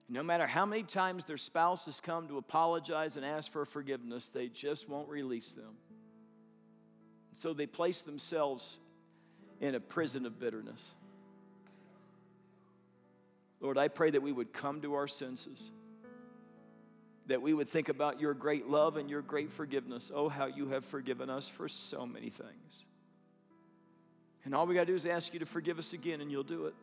No 0.09 0.23
matter 0.23 0.47
how 0.47 0.65
many 0.65 0.83
times 0.83 1.25
their 1.25 1.37
spouse 1.37 1.85
has 1.85 1.99
come 1.99 2.27
to 2.29 2.37
apologize 2.37 3.15
and 3.15 3.25
ask 3.25 3.51
for 3.51 3.63
forgiveness, 3.65 4.29
they 4.29 4.47
just 4.47 4.89
won't 4.89 5.07
release 5.07 5.53
them. 5.53 5.75
So 7.33 7.53
they 7.53 7.67
place 7.67 8.01
themselves 8.01 8.77
in 9.61 9.75
a 9.75 9.79
prison 9.79 10.25
of 10.25 10.39
bitterness. 10.39 10.95
Lord, 13.61 13.77
I 13.77 13.87
pray 13.87 14.09
that 14.09 14.21
we 14.21 14.31
would 14.31 14.51
come 14.51 14.81
to 14.81 14.95
our 14.95 15.07
senses 15.07 15.71
that 17.29 17.43
we 17.43 17.53
would 17.53 17.69
think 17.69 17.89
about 17.89 18.19
your 18.19 18.33
great 18.33 18.67
love 18.67 18.97
and 18.97 19.07
your 19.07 19.21
great 19.21 19.51
forgiveness. 19.51 20.11
Oh, 20.13 20.29
how 20.29 20.47
you 20.47 20.69
have 20.69 20.83
forgiven 20.83 21.29
us 21.29 21.47
for 21.47 21.67
so 21.67 22.05
many 22.05 22.29
things. 22.29 22.85
And 24.43 24.55
all 24.55 24.65
we 24.65 24.73
got 24.73 24.81
to 24.81 24.85
do 24.87 24.95
is 24.95 25.05
ask 25.05 25.31
you 25.33 25.39
to 25.39 25.45
forgive 25.45 25.77
us 25.77 25.93
again, 25.93 26.21
and 26.21 26.31
you'll 26.31 26.41
do 26.41 26.65
it. 26.65 26.73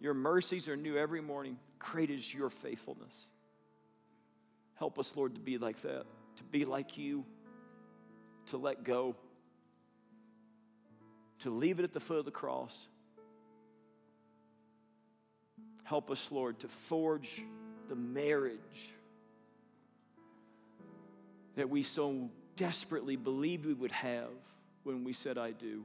Your 0.00 0.14
mercies 0.14 0.68
are 0.68 0.76
new 0.76 0.96
every 0.96 1.20
morning. 1.20 1.58
Great 1.78 2.10
is 2.10 2.32
your 2.32 2.50
faithfulness. 2.50 3.28
Help 4.74 4.98
us, 4.98 5.16
Lord, 5.16 5.34
to 5.34 5.40
be 5.40 5.58
like 5.58 5.80
that, 5.82 6.04
to 6.36 6.44
be 6.44 6.64
like 6.64 6.98
you, 6.98 7.24
to 8.46 8.58
let 8.58 8.84
go, 8.84 9.16
to 11.40 11.50
leave 11.50 11.78
it 11.78 11.84
at 11.84 11.92
the 11.92 12.00
foot 12.00 12.18
of 12.18 12.24
the 12.24 12.30
cross. 12.30 12.88
Help 15.84 16.10
us, 16.10 16.30
Lord, 16.30 16.58
to 16.60 16.68
forge 16.68 17.42
the 17.88 17.94
marriage 17.94 18.92
that 21.54 21.70
we 21.70 21.82
so 21.82 22.28
desperately 22.56 23.16
believed 23.16 23.64
we 23.64 23.72
would 23.72 23.92
have 23.92 24.30
when 24.82 25.04
we 25.04 25.12
said, 25.12 25.38
I 25.38 25.52
do. 25.52 25.84